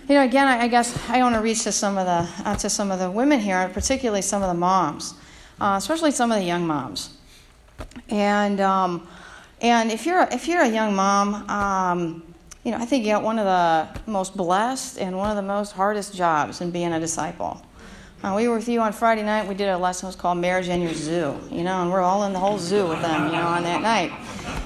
you 0.06 0.14
know, 0.16 0.22
again, 0.22 0.48
I, 0.48 0.64
I 0.64 0.68
guess 0.68 0.96
I 1.08 1.22
want 1.22 1.34
to 1.34 1.40
reach 1.40 1.62
to 1.62 1.72
some 1.72 1.96
of 1.96 2.04
the 2.04 2.48
uh, 2.48 2.54
to 2.56 2.68
some 2.68 2.90
of 2.90 2.98
the 2.98 3.10
women 3.10 3.40
here, 3.40 3.70
particularly 3.72 4.22
some 4.22 4.42
of 4.42 4.48
the 4.48 4.58
moms, 4.58 5.14
uh, 5.58 5.76
especially 5.78 6.10
some 6.10 6.30
of 6.30 6.38
the 6.38 6.44
young 6.44 6.66
moms. 6.66 7.16
And 8.10 8.60
um, 8.60 9.08
and 9.62 9.90
if 9.90 10.04
you're 10.04 10.28
if 10.30 10.46
you're 10.46 10.62
a 10.62 10.70
young 10.70 10.94
mom. 10.94 11.48
Um, 11.50 12.22
you 12.64 12.70
know, 12.70 12.76
I 12.78 12.84
think 12.84 13.04
you 13.04 13.10
got 13.10 13.24
one 13.24 13.40
of 13.40 13.44
the 13.44 14.00
most 14.08 14.36
blessed 14.36 14.96
and 14.98 15.18
one 15.18 15.28
of 15.30 15.34
the 15.34 15.42
most 15.42 15.72
hardest 15.72 16.14
jobs 16.14 16.60
in 16.60 16.70
being 16.70 16.92
a 16.92 17.00
disciple 17.00 17.60
Uh, 18.22 18.34
we 18.36 18.46
were 18.46 18.54
with 18.54 18.68
you 18.68 18.80
on 18.80 18.92
Friday 18.92 19.24
night. 19.24 19.48
We 19.48 19.54
did 19.56 19.68
a 19.68 19.76
lesson 19.76 20.06
It 20.06 20.10
was 20.10 20.16
called 20.16 20.38
Marriage 20.38 20.68
and 20.68 20.80
Your 20.80 20.94
Zoo, 20.94 21.36
you 21.50 21.64
know, 21.64 21.82
and 21.82 21.90
we're 21.90 22.02
all 22.02 22.22
in 22.22 22.32
the 22.32 22.38
whole 22.38 22.56
zoo 22.56 22.86
with 22.86 23.02
them, 23.02 23.26
you 23.26 23.32
know, 23.32 23.42
on 23.42 23.64
that 23.64 23.82
night. 23.82 24.12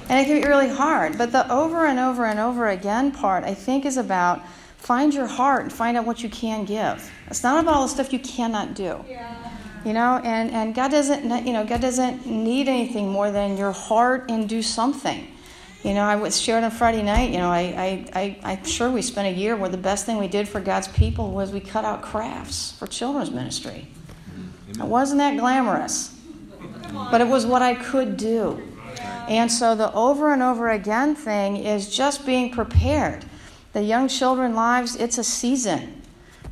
And 0.09 0.19
it 0.19 0.25
can 0.25 0.39
be 0.39 0.47
really 0.47 0.69
hard. 0.69 1.17
But 1.17 1.31
the 1.31 1.51
over 1.51 1.87
and 1.87 1.97
over 1.97 2.27
and 2.27 2.39
over 2.39 2.67
again 2.67 3.11
part, 3.11 3.43
I 3.43 3.55
think, 3.55 3.87
is 3.87 3.97
about 3.97 4.43
find 4.77 5.11
your 5.11 5.25
heart 5.25 5.63
and 5.63 5.73
find 5.73 5.97
out 5.97 6.05
what 6.05 6.21
you 6.21 6.29
can 6.29 6.65
give. 6.65 7.11
It's 7.31 7.41
not 7.41 7.63
about 7.63 7.77
all 7.77 7.87
the 7.87 7.89
stuff 7.89 8.13
you 8.13 8.19
cannot 8.19 8.75
do. 8.75 9.03
Yeah. 9.09 9.35
You 9.83 9.93
know, 9.93 10.21
and, 10.23 10.51
and 10.51 10.75
God 10.75 10.91
doesn't, 10.91 11.23
you 11.47 11.53
know, 11.53 11.65
God 11.65 11.81
doesn't 11.81 12.27
need 12.27 12.67
anything 12.67 13.09
more 13.09 13.31
than 13.31 13.57
your 13.57 13.71
heart 13.71 14.29
and 14.29 14.47
do 14.47 14.61
something. 14.61 15.27
You 15.83 15.93
know, 15.93 16.03
I 16.03 16.15
was 16.15 16.39
shared 16.39 16.63
on 16.63 16.71
Friday 16.71 17.03
night. 17.03 17.31
You 17.31 17.37
know, 17.37 17.49
I, 17.49 18.07
I, 18.13 18.39
I, 18.43 18.51
am 18.53 18.65
sure 18.65 18.89
we 18.89 19.01
spent 19.01 19.27
a 19.27 19.39
year 19.39 19.55
where 19.55 19.69
the 19.69 19.77
best 19.77 20.05
thing 20.05 20.17
we 20.17 20.27
did 20.27 20.47
for 20.47 20.59
God's 20.59 20.87
people 20.87 21.31
was 21.31 21.51
we 21.51 21.59
cut 21.59 21.85
out 21.85 22.01
crafts 22.01 22.73
for 22.73 22.87
children's 22.87 23.31
ministry. 23.31 23.87
It 24.69 24.79
wasn't 24.79 25.19
that 25.19 25.37
glamorous, 25.37 26.19
but 27.11 27.21
it 27.21 27.27
was 27.27 27.45
what 27.45 27.61
I 27.61 27.75
could 27.75 28.17
do. 28.17 28.61
And 29.27 29.51
so 29.51 29.75
the 29.75 29.93
over 29.93 30.33
and 30.33 30.41
over 30.41 30.69
again 30.69 31.15
thing 31.15 31.57
is 31.57 31.95
just 31.95 32.25
being 32.25 32.51
prepared. 32.51 33.25
The 33.73 33.83
young 33.83 34.07
children 34.07 34.55
lives, 34.55 34.95
it's 34.95 35.17
a 35.17 35.23
season. 35.23 36.01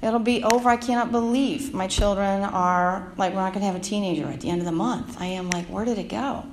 It'll 0.01 0.19
be 0.19 0.43
over. 0.43 0.69
I 0.69 0.77
cannot 0.77 1.11
believe 1.11 1.73
my 1.73 1.87
children 1.87 2.43
are 2.43 3.11
like, 3.17 3.33
we're 3.33 3.39
not 3.39 3.53
going 3.53 3.61
to 3.61 3.67
have 3.67 3.75
a 3.75 3.79
teenager 3.79 4.27
at 4.27 4.41
the 4.41 4.49
end 4.49 4.59
of 4.59 4.65
the 4.65 4.71
month. 4.71 5.19
I 5.19 5.25
am 5.27 5.49
like, 5.49 5.65
where 5.65 5.85
did 5.85 5.97
it 5.97 6.09
go? 6.09 6.45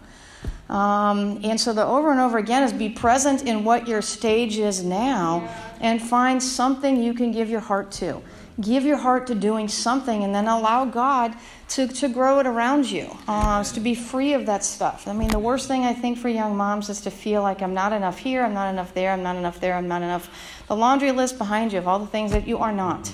Um, 0.73 1.39
and 1.45 1.61
so 1.61 1.75
the 1.75 1.85
over 1.85 2.11
and 2.11 2.19
over 2.19 2.39
again 2.39 2.63
is 2.63 2.73
be 2.73 2.89
present 2.89 3.43
in 3.43 3.63
what 3.63 3.87
your 3.87 4.01
stage 4.01 4.57
is 4.57 4.83
now 4.83 5.47
and 5.83 6.01
find 6.01 6.43
something 6.43 7.03
you 7.03 7.13
can 7.13 7.31
give 7.31 7.51
your 7.51 7.61
heart 7.61 7.93
to. 7.93 8.23
Give 8.59 8.83
your 8.85 8.97
heart 8.97 9.27
to 9.27 9.35
doing 9.35 9.69
something 9.69 10.25
and 10.25 10.35
then 10.35 10.49
allow 10.49 10.87
God 10.87 11.35
to, 11.71 11.89
to 11.89 12.09
grow 12.09 12.39
it 12.39 12.47
around 12.47 12.91
you, 12.91 13.15
uh, 13.29 13.63
to 13.65 13.81
be 13.81 13.95
free 13.95 14.33
of 14.33 14.47
that 14.47 14.65
stuff. 14.65 15.07
I 15.07 15.13
mean, 15.13 15.29
the 15.29 15.39
worst 15.39 15.69
thing 15.69 15.85
I 15.85 15.93
think 15.93 16.17
for 16.17 16.31
young 16.31 16.57
moms 16.57 16.89
is 16.89 17.03
to 17.03 17.11
feel 17.11 17.43
like 17.43 17.61
I'm 17.61 17.75
not 17.75 17.93
enough 17.93 18.19
here, 18.19 18.43
I'm 18.43 18.55
not 18.55 18.71
enough 18.71 18.95
there, 18.95 19.13
I'm 19.13 19.23
not 19.23 19.37
enough 19.37 19.61
there, 19.61 19.75
I'm 19.75 19.89
not 19.89 20.01
enough. 20.01 20.31
The 20.69 20.77
laundry 20.77 21.13
list 21.13 21.37
behind 21.37 21.75
you 21.75 21.81
of 21.81 21.89
all 21.89 21.99
the 21.99 22.07
things 22.07 22.33
that 22.33 22.49
you 22.49 22.59
are 22.59 22.73
not. 22.73 23.13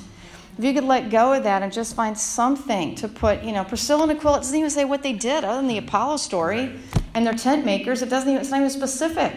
If 0.59 0.65
you 0.65 0.75
could 0.75 0.85
let 0.85 1.09
go 1.09 1.35
of 1.35 1.45
that 1.45 1.63
and 1.63 1.73
just 1.73 1.95
find 1.95 2.19
something 2.19 2.97
to 2.97 3.07
put, 3.07 3.45
you 3.45 3.53
know, 3.53 3.63
Priscilla 3.63 4.03
and 4.03 4.11
Aquila, 4.11 4.39
it 4.39 4.41
doesn't 4.41 4.57
even 4.57 4.71
say 4.71 4.85
what 4.85 5.05
they 5.05 5.13
did 5.13 5.45
other 5.45 5.59
than 5.59 5.69
the 5.69 5.79
Apollo 5.79 6.17
story 6.17 6.81
and 7.15 7.25
their 7.25 7.35
tent 7.35 7.65
makers. 7.65 8.03
It 8.03 8.09
doesn't 8.09 8.29
even, 8.29 8.41
it's 8.41 8.51
not 8.51 8.59
even 8.59 8.71
specific. 8.71 9.35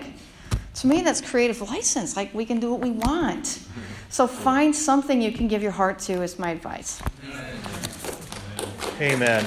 To 0.75 0.87
me, 0.87 1.01
that's 1.01 1.21
creative 1.21 1.61
license. 1.61 2.17
Like 2.17 2.33
we 2.33 2.43
can 2.43 2.59
do 2.59 2.71
what 2.71 2.79
we 2.79 2.89
want. 2.89 3.59
So 4.09 4.25
find 4.25 4.75
something 4.75 5.21
you 5.21 5.31
can 5.31 5.47
give 5.47 5.61
your 5.61 5.71
heart 5.71 5.99
to, 5.99 6.23
is 6.23 6.39
my 6.39 6.49
advice. 6.49 6.99
Amen. 8.99 9.45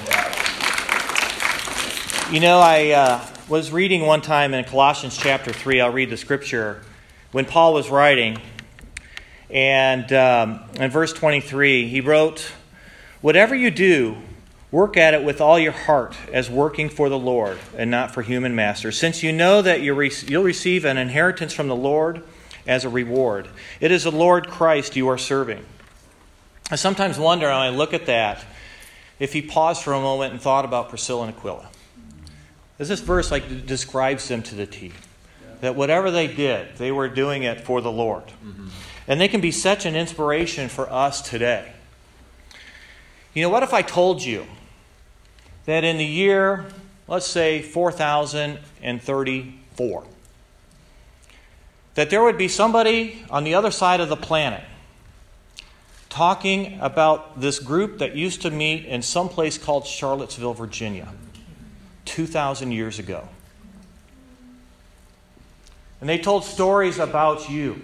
You 2.32 2.38
know, 2.38 2.60
I 2.60 2.90
uh, 2.90 3.26
was 3.48 3.72
reading 3.72 4.06
one 4.06 4.20
time 4.20 4.54
in 4.54 4.64
Colossians 4.64 5.16
chapter 5.16 5.52
3, 5.52 5.80
I'll 5.80 5.92
read 5.92 6.10
the 6.10 6.16
scripture, 6.16 6.82
when 7.32 7.44
Paul 7.44 7.74
was 7.74 7.90
writing. 7.90 8.38
And 9.50 10.12
um, 10.12 10.60
in 10.74 10.90
verse 10.90 11.12
23, 11.12 11.88
he 11.88 12.00
wrote, 12.00 12.52
Whatever 13.20 13.54
you 13.54 13.70
do, 13.70 14.16
work 14.70 14.96
at 14.96 15.14
it 15.14 15.22
with 15.22 15.40
all 15.40 15.58
your 15.58 15.72
heart 15.72 16.16
as 16.32 16.50
working 16.50 16.88
for 16.88 17.08
the 17.08 17.18
Lord 17.18 17.58
and 17.76 17.90
not 17.90 18.12
for 18.12 18.22
human 18.22 18.54
masters, 18.54 18.98
since 18.98 19.22
you 19.22 19.32
know 19.32 19.62
that 19.62 19.80
you'll 19.80 20.42
receive 20.42 20.84
an 20.84 20.98
inheritance 20.98 21.52
from 21.52 21.68
the 21.68 21.76
Lord 21.76 22.22
as 22.66 22.84
a 22.84 22.88
reward. 22.88 23.48
It 23.80 23.90
is 23.90 24.04
the 24.04 24.12
Lord 24.12 24.48
Christ 24.48 24.96
you 24.96 25.08
are 25.08 25.18
serving. 25.18 25.64
I 26.70 26.76
sometimes 26.76 27.18
wonder 27.18 27.46
when 27.46 27.54
I 27.54 27.68
look 27.68 27.94
at 27.94 28.06
that 28.06 28.44
if 29.18 29.32
he 29.32 29.42
paused 29.42 29.82
for 29.82 29.92
a 29.92 30.00
moment 30.00 30.32
and 30.32 30.40
thought 30.42 30.64
about 30.64 30.88
Priscilla 30.88 31.26
and 31.26 31.36
Aquila. 31.36 31.68
As 32.78 32.88
this 32.88 33.00
verse 33.00 33.30
like 33.30 33.66
describes 33.66 34.26
them 34.28 34.42
to 34.42 34.54
the 34.54 34.66
T. 34.66 34.92
That 35.60 35.76
whatever 35.76 36.10
they 36.10 36.26
did, 36.26 36.76
they 36.76 36.90
were 36.90 37.08
doing 37.08 37.44
it 37.44 37.60
for 37.60 37.80
the 37.80 37.92
Lord. 37.92 38.24
Mm-hmm. 38.44 38.68
And 39.06 39.20
they 39.20 39.28
can 39.28 39.40
be 39.40 39.50
such 39.50 39.84
an 39.84 39.96
inspiration 39.96 40.68
for 40.68 40.90
us 40.90 41.20
today. 41.20 41.72
You 43.34 43.42
know, 43.42 43.50
what 43.50 43.62
if 43.62 43.74
I 43.74 43.82
told 43.82 44.22
you 44.22 44.46
that 45.66 45.84
in 45.84 45.98
the 45.98 46.04
year, 46.04 46.64
let's 47.08 47.26
say 47.26 47.60
4034, 47.60 50.04
that 51.94 52.10
there 52.10 52.22
would 52.22 52.38
be 52.38 52.48
somebody 52.48 53.24
on 53.30 53.44
the 53.44 53.54
other 53.54 53.70
side 53.70 54.00
of 54.00 54.08
the 54.08 54.16
planet 54.16 54.64
talking 56.08 56.78
about 56.80 57.40
this 57.40 57.58
group 57.58 57.98
that 57.98 58.14
used 58.14 58.40
to 58.42 58.50
meet 58.50 58.86
in 58.86 59.02
some 59.02 59.28
place 59.28 59.58
called 59.58 59.84
Charlottesville, 59.84 60.54
Virginia, 60.54 61.08
2,000 62.04 62.70
years 62.70 63.00
ago. 63.00 63.28
And 66.00 66.08
they 66.08 66.18
told 66.18 66.44
stories 66.44 67.00
about 67.00 67.50
you. 67.50 67.82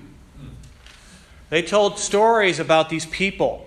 They 1.50 1.62
told 1.62 1.98
stories 1.98 2.58
about 2.60 2.88
these 2.88 3.04
people 3.06 3.66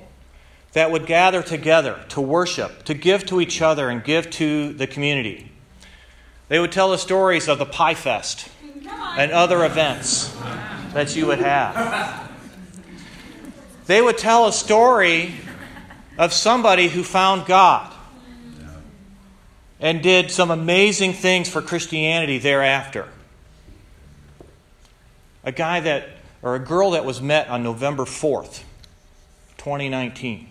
that 0.71 0.89
would 0.89 1.05
gather 1.05 1.43
together 1.43 2.03
to 2.09 2.21
worship, 2.21 2.83
to 2.85 2.93
give 2.93 3.25
to 3.27 3.39
each 3.39 3.61
other, 3.61 3.89
and 3.89 4.03
give 4.03 4.29
to 4.31 4.73
the 4.73 4.87
community. 4.87 5.51
They 6.47 6.59
would 6.59 6.71
tell 6.71 6.89
the 6.91 6.97
stories 6.97 7.47
of 7.47 7.59
the 7.59 7.65
Pie 7.65 7.93
Fest 7.93 8.49
and 9.17 9.31
other 9.31 9.65
events 9.65 10.33
that 10.93 11.15
you 11.15 11.27
would 11.27 11.39
have. 11.39 12.31
They 13.85 14.01
would 14.01 14.17
tell 14.17 14.47
a 14.47 14.53
story 14.53 15.35
of 16.17 16.31
somebody 16.31 16.87
who 16.87 17.03
found 17.03 17.45
God 17.45 17.93
and 19.79 20.01
did 20.01 20.31
some 20.31 20.51
amazing 20.51 21.13
things 21.13 21.49
for 21.49 21.61
Christianity 21.61 22.37
thereafter. 22.37 23.09
A 25.43 25.51
guy 25.51 25.81
that 25.81 26.07
or 26.43 26.55
a 26.55 26.59
girl 26.59 26.91
that 26.91 27.05
was 27.05 27.21
met 27.21 27.47
on 27.47 27.63
November 27.63 28.03
4th, 28.03 28.63
2019. 29.57 30.49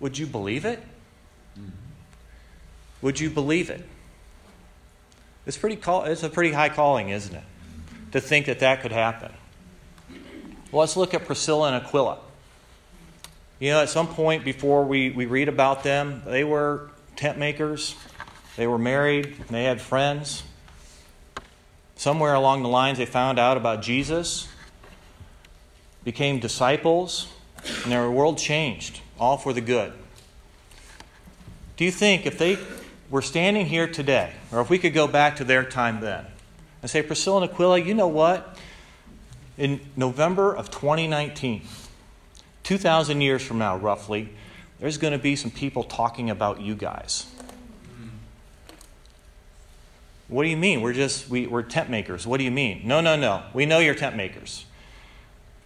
Would 0.00 0.18
you 0.18 0.26
believe 0.26 0.64
it? 0.64 0.80
Mm-hmm. 1.58 1.68
Would 3.02 3.20
you 3.20 3.30
believe 3.30 3.70
it? 3.70 3.86
It's, 5.46 5.56
pretty 5.56 5.76
call, 5.76 6.04
it's 6.04 6.24
a 6.24 6.28
pretty 6.28 6.52
high 6.52 6.68
calling, 6.68 7.10
isn't 7.10 7.34
it? 7.34 7.44
To 8.12 8.20
think 8.20 8.46
that 8.46 8.58
that 8.58 8.82
could 8.82 8.92
happen. 8.92 9.32
Well, 10.72 10.80
let's 10.80 10.96
look 10.96 11.14
at 11.14 11.24
Priscilla 11.24 11.72
and 11.72 11.84
Aquila. 11.84 12.18
You 13.60 13.70
know, 13.70 13.82
at 13.82 13.90
some 13.90 14.08
point 14.08 14.44
before 14.44 14.84
we, 14.84 15.10
we 15.10 15.26
read 15.26 15.48
about 15.48 15.84
them, 15.84 16.22
they 16.26 16.44
were 16.44 16.90
tent 17.14 17.38
makers, 17.38 17.94
they 18.56 18.66
were 18.66 18.78
married, 18.78 19.36
they 19.50 19.64
had 19.64 19.80
friends. 19.80 20.42
Somewhere 22.00 22.32
along 22.32 22.62
the 22.62 22.68
lines, 22.70 22.96
they 22.96 23.04
found 23.04 23.38
out 23.38 23.58
about 23.58 23.82
Jesus, 23.82 24.48
became 26.02 26.40
disciples, 26.40 27.30
and 27.82 27.92
their 27.92 28.10
world 28.10 28.38
changed, 28.38 29.02
all 29.18 29.36
for 29.36 29.52
the 29.52 29.60
good. 29.60 29.92
Do 31.76 31.84
you 31.84 31.90
think 31.90 32.24
if 32.24 32.38
they 32.38 32.56
were 33.10 33.20
standing 33.20 33.66
here 33.66 33.86
today, 33.86 34.32
or 34.50 34.62
if 34.62 34.70
we 34.70 34.78
could 34.78 34.94
go 34.94 35.06
back 35.06 35.36
to 35.36 35.44
their 35.44 35.62
time 35.62 36.00
then, 36.00 36.24
and 36.80 36.90
say, 36.90 37.02
Priscilla 37.02 37.42
and 37.42 37.50
Aquila, 37.50 37.80
you 37.80 37.92
know 37.92 38.08
what? 38.08 38.56
In 39.58 39.78
November 39.94 40.56
of 40.56 40.70
2019, 40.70 41.64
2,000 42.62 43.20
years 43.20 43.42
from 43.42 43.58
now, 43.58 43.76
roughly, 43.76 44.30
there's 44.78 44.96
going 44.96 45.12
to 45.12 45.18
be 45.18 45.36
some 45.36 45.50
people 45.50 45.84
talking 45.84 46.30
about 46.30 46.62
you 46.62 46.74
guys. 46.74 47.26
What 50.30 50.44
do 50.44 50.48
you 50.48 50.56
mean? 50.56 50.80
We're 50.80 50.92
just, 50.92 51.28
we, 51.28 51.48
we're 51.48 51.62
tent 51.62 51.90
makers. 51.90 52.24
What 52.24 52.38
do 52.38 52.44
you 52.44 52.52
mean? 52.52 52.82
No, 52.84 53.00
no, 53.00 53.16
no. 53.16 53.42
We 53.52 53.66
know 53.66 53.80
you're 53.80 53.96
tent 53.96 54.16
makers. 54.16 54.64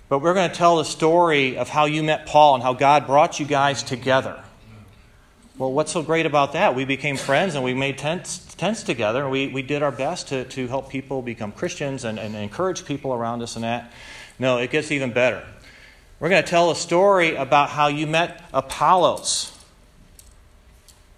But 0.09 0.21
we're 0.21 0.33
going 0.33 0.51
to 0.51 0.57
tell 0.57 0.79
the 0.79 0.85
story 0.85 1.59
of 1.59 1.69
how 1.69 1.85
you 1.85 2.03
met 2.03 2.25
Paul 2.25 2.55
and 2.55 2.63
how 2.63 2.73
God 2.73 3.07
brought 3.07 3.39
you 3.39 3.45
guys 3.45 3.83
together. 3.83 4.43
Well, 5.59 5.73
what's 5.73 5.93
so 5.93 6.03
great 6.03 6.25
about 6.25 6.55
that? 6.55 6.75
We 6.75 6.85
became 6.85 7.17
friends 7.17 7.55
and 7.55 7.63
we 7.63 7.75
made 7.75 7.99
tents, 7.99 8.39
tents 8.57 8.83
together. 8.83 9.29
We, 9.29 9.49
we 9.49 9.63
did 9.63 9.83
our 9.83 9.93
best 9.93 10.29
to, 10.29 10.45
to 10.45 10.67
help 10.67 10.89
people 10.89 11.21
become 11.21 11.53
Christians 11.53 12.05
and, 12.05 12.19
and 12.19 12.35
encourage 12.35 12.85
people 12.85 13.13
around 13.13 13.43
us 13.43 13.55
and 13.55 13.65
that. 13.65 13.93
No, 14.39 14.59
it 14.59 14.71
gets 14.71 14.91
even 14.91 15.13
better. 15.13 15.45
We're 16.19 16.31
going 16.31 16.43
to 16.43 16.49
tell 16.49 16.71
a 16.71 16.77
story 16.77 17.37
about 17.37 17.69
how 17.69 17.89
you 17.89 18.07
met 18.07 18.43
Apollos. 18.53 19.54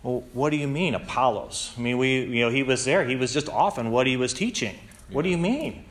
Well, 0.07 0.23
what 0.35 0.51
do 0.51 0.57
you 0.57 0.69
mean, 0.69 0.95
Apollos? 0.95 1.75
I 1.77 1.81
mean, 1.81 1.99
we, 1.99 2.21
you 2.21 2.45
know, 2.45 2.49
he 2.49 2.63
was 2.63 2.85
there. 2.85 3.05
He 3.05 3.17
was 3.17 3.33
just 3.33 3.49
off 3.49 3.77
on 3.77 3.91
what 3.91 4.07
he 4.07 4.17
was 4.17 4.33
teaching. 4.33 4.77
What 5.11 5.23
do 5.23 5.29
you 5.29 5.37
mean? 5.37 5.85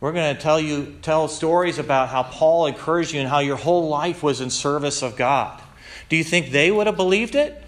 We're 0.00 0.12
going 0.12 0.34
to 0.34 0.40
tell 0.40 0.58
you 0.58 0.96
tell 1.02 1.28
stories 1.28 1.78
about 1.78 2.08
how 2.08 2.22
Paul 2.22 2.64
encouraged 2.64 3.12
you 3.12 3.20
and 3.20 3.28
how 3.28 3.40
your 3.40 3.56
whole 3.56 3.90
life 3.90 4.22
was 4.22 4.40
in 4.40 4.48
service 4.48 5.02
of 5.02 5.16
God. 5.16 5.60
Do 6.08 6.16
you 6.16 6.24
think 6.24 6.50
they 6.50 6.70
would 6.70 6.86
have 6.86 6.96
believed 6.96 7.34
it? 7.34 7.62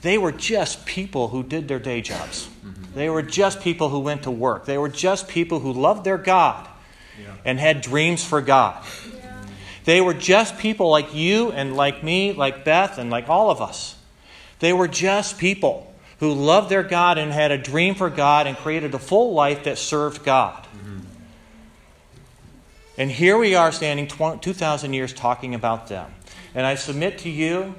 They 0.00 0.18
were 0.18 0.32
just 0.32 0.84
people 0.84 1.28
who 1.28 1.44
did 1.44 1.68
their 1.68 1.78
day 1.78 2.00
jobs. 2.00 2.48
Mm-hmm. 2.66 2.94
They 2.96 3.08
were 3.08 3.22
just 3.22 3.60
people 3.60 3.90
who 3.90 4.00
went 4.00 4.24
to 4.24 4.32
work. 4.32 4.64
They 4.64 4.76
were 4.76 4.88
just 4.88 5.28
people 5.28 5.60
who 5.60 5.72
loved 5.72 6.02
their 6.02 6.18
God 6.18 6.68
yeah. 7.16 7.34
and 7.44 7.60
had 7.60 7.80
dreams 7.80 8.24
for 8.24 8.40
God. 8.40 8.84
They 9.84 10.00
were 10.00 10.14
just 10.14 10.58
people 10.58 10.90
like 10.90 11.14
you 11.14 11.50
and 11.52 11.76
like 11.76 12.02
me, 12.02 12.32
like 12.32 12.64
Beth, 12.64 12.98
and 12.98 13.10
like 13.10 13.28
all 13.28 13.50
of 13.50 13.60
us. 13.60 13.96
They 14.60 14.72
were 14.72 14.88
just 14.88 15.38
people 15.38 15.92
who 16.20 16.32
loved 16.32 16.68
their 16.68 16.84
God 16.84 17.18
and 17.18 17.32
had 17.32 17.50
a 17.50 17.58
dream 17.58 17.96
for 17.96 18.08
God 18.08 18.46
and 18.46 18.56
created 18.56 18.94
a 18.94 18.98
full 18.98 19.34
life 19.34 19.64
that 19.64 19.76
served 19.76 20.24
God. 20.24 20.62
Mm-hmm. 20.62 21.00
And 22.96 23.10
here 23.10 23.36
we 23.36 23.56
are 23.56 23.72
standing 23.72 24.06
2,000 24.06 24.92
years 24.92 25.12
talking 25.12 25.56
about 25.56 25.88
them. 25.88 26.12
And 26.54 26.64
I 26.64 26.76
submit 26.76 27.18
to 27.18 27.28
you 27.28 27.74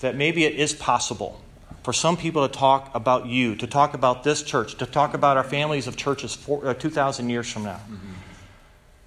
that 0.00 0.14
maybe 0.14 0.44
it 0.44 0.56
is 0.56 0.74
possible 0.74 1.40
for 1.82 1.94
some 1.94 2.18
people 2.18 2.46
to 2.46 2.52
talk 2.54 2.94
about 2.94 3.24
you, 3.24 3.56
to 3.56 3.66
talk 3.66 3.94
about 3.94 4.24
this 4.24 4.42
church, 4.42 4.74
to 4.76 4.84
talk 4.84 5.14
about 5.14 5.38
our 5.38 5.42
families 5.42 5.86
of 5.86 5.96
churches 5.96 6.36
uh, 6.50 6.74
2,000 6.74 7.30
years 7.30 7.50
from 7.50 7.64
now. 7.64 7.76
Mm-hmm. 7.76 8.12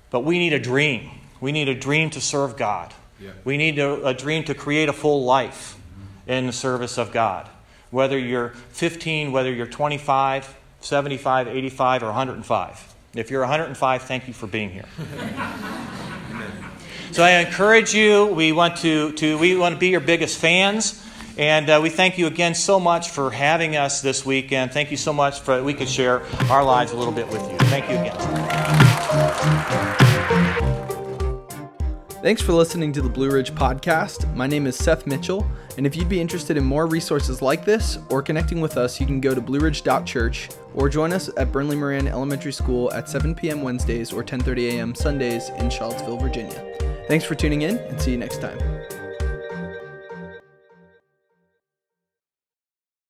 But 0.10 0.22
we 0.22 0.40
need 0.40 0.54
a 0.54 0.60
dream. 0.60 1.12
We 1.42 1.52
need 1.52 1.68
a 1.68 1.76
dream 1.76 2.10
to 2.12 2.22
serve 2.22 2.56
God. 2.56 2.94
Yeah. 3.20 3.32
We 3.44 3.58
need 3.58 3.80
a, 3.80 4.08
a, 4.08 4.14
dream 4.14 4.44
to 4.46 4.56
create 4.56 4.90
a 4.90 4.94
full 4.94 5.26
life 5.26 5.76
mm-hmm. 5.76 6.32
in 6.32 6.48
the 6.48 6.54
service 6.54 6.98
of 6.98 7.12
God. 7.12 7.50
Whether 7.90 8.18
you're 8.18 8.50
15, 8.50 9.32
whether 9.32 9.52
you're 9.52 9.68
25, 9.68 10.56
75, 10.80 11.48
85, 11.48 12.04
or 12.04 12.08
105. 12.08 12.96
If 13.14 13.30
you're 13.30 13.42
105, 13.42 14.04
thank 14.04 14.28
you 14.28 14.34
for 14.34 14.48
being 14.48 14.70
here. 14.70 14.86
so 17.12 17.24
I 17.24 17.40
encourage 17.40 17.94
you. 17.94 18.28
We 18.28 18.54
want 18.54 18.78
to, 18.78 19.12
to 19.14 19.38
we 19.38 19.58
want 19.58 19.76
to 19.76 19.80
be 19.80 19.90
your 19.90 20.00
biggest 20.00 20.40
fans. 20.40 21.06
And 21.38 21.70
uh, 21.70 21.80
we 21.82 21.90
thank 21.90 22.18
you 22.18 22.28
again 22.28 22.56
so 22.56 22.80
much 22.80 23.10
for 23.10 23.32
having 23.32 23.76
us 23.76 24.02
this 24.02 24.26
weekend. 24.26 24.72
Thank 24.72 24.92
you 24.92 24.98
so 24.98 25.14
much 25.14 25.42
for 25.42 25.64
we 25.64 25.74
could 25.74 25.90
share 25.90 26.24
our 26.50 26.64
lives 26.64 26.92
a 26.92 26.98
little 26.98 27.14
bit 27.14 27.28
with 27.28 27.42
you. 27.52 27.58
Thank 27.58 27.90
you 27.90 27.98
again. 27.98 29.88
Thanks 32.22 32.40
for 32.40 32.54
listening 32.54 32.94
to 32.94 33.02
the 33.02 33.10
Blue 33.10 33.32
Ridge 33.32 33.52
Podcast. 33.56 34.32
My 34.36 34.46
name 34.46 34.68
is 34.68 34.76
Seth 34.76 35.08
Mitchell, 35.08 35.44
and 35.78 35.88
if 35.88 35.96
you'd 35.96 36.08
be 36.08 36.22
interested 36.22 36.56
in 36.56 36.64
more 36.64 36.86
resources 36.86 37.42
like 37.42 37.66
this 37.66 37.98
or 38.12 38.22
connecting 38.22 38.62
with 38.62 38.78
us, 38.78 39.00
you 39.00 39.08
can 39.08 39.20
go 39.20 39.34
to 39.34 39.42
blueridge.church 39.42 40.50
or 40.76 40.88
join 40.88 41.14
us 41.14 41.32
at 41.36 41.52
Burnley 41.52 41.76
Moran 41.76 42.08
Elementary 42.08 42.54
School 42.54 42.94
at 42.94 43.10
7 43.10 43.34
p.m. 43.34 43.64
Wednesdays 43.64 44.14
or 44.14 44.24
10:30 44.24 44.74
a.m. 44.74 44.94
Sundays 44.94 45.50
in 45.58 45.72
Charlottesville, 45.72 46.18
Virginia. 46.18 47.04
Thanks 47.08 47.26
for 47.26 47.34
tuning 47.34 47.64
in, 47.64 47.80
and 47.80 48.00
see 48.00 48.12
you 48.12 48.18
next 48.18 48.40
time. 48.40 48.60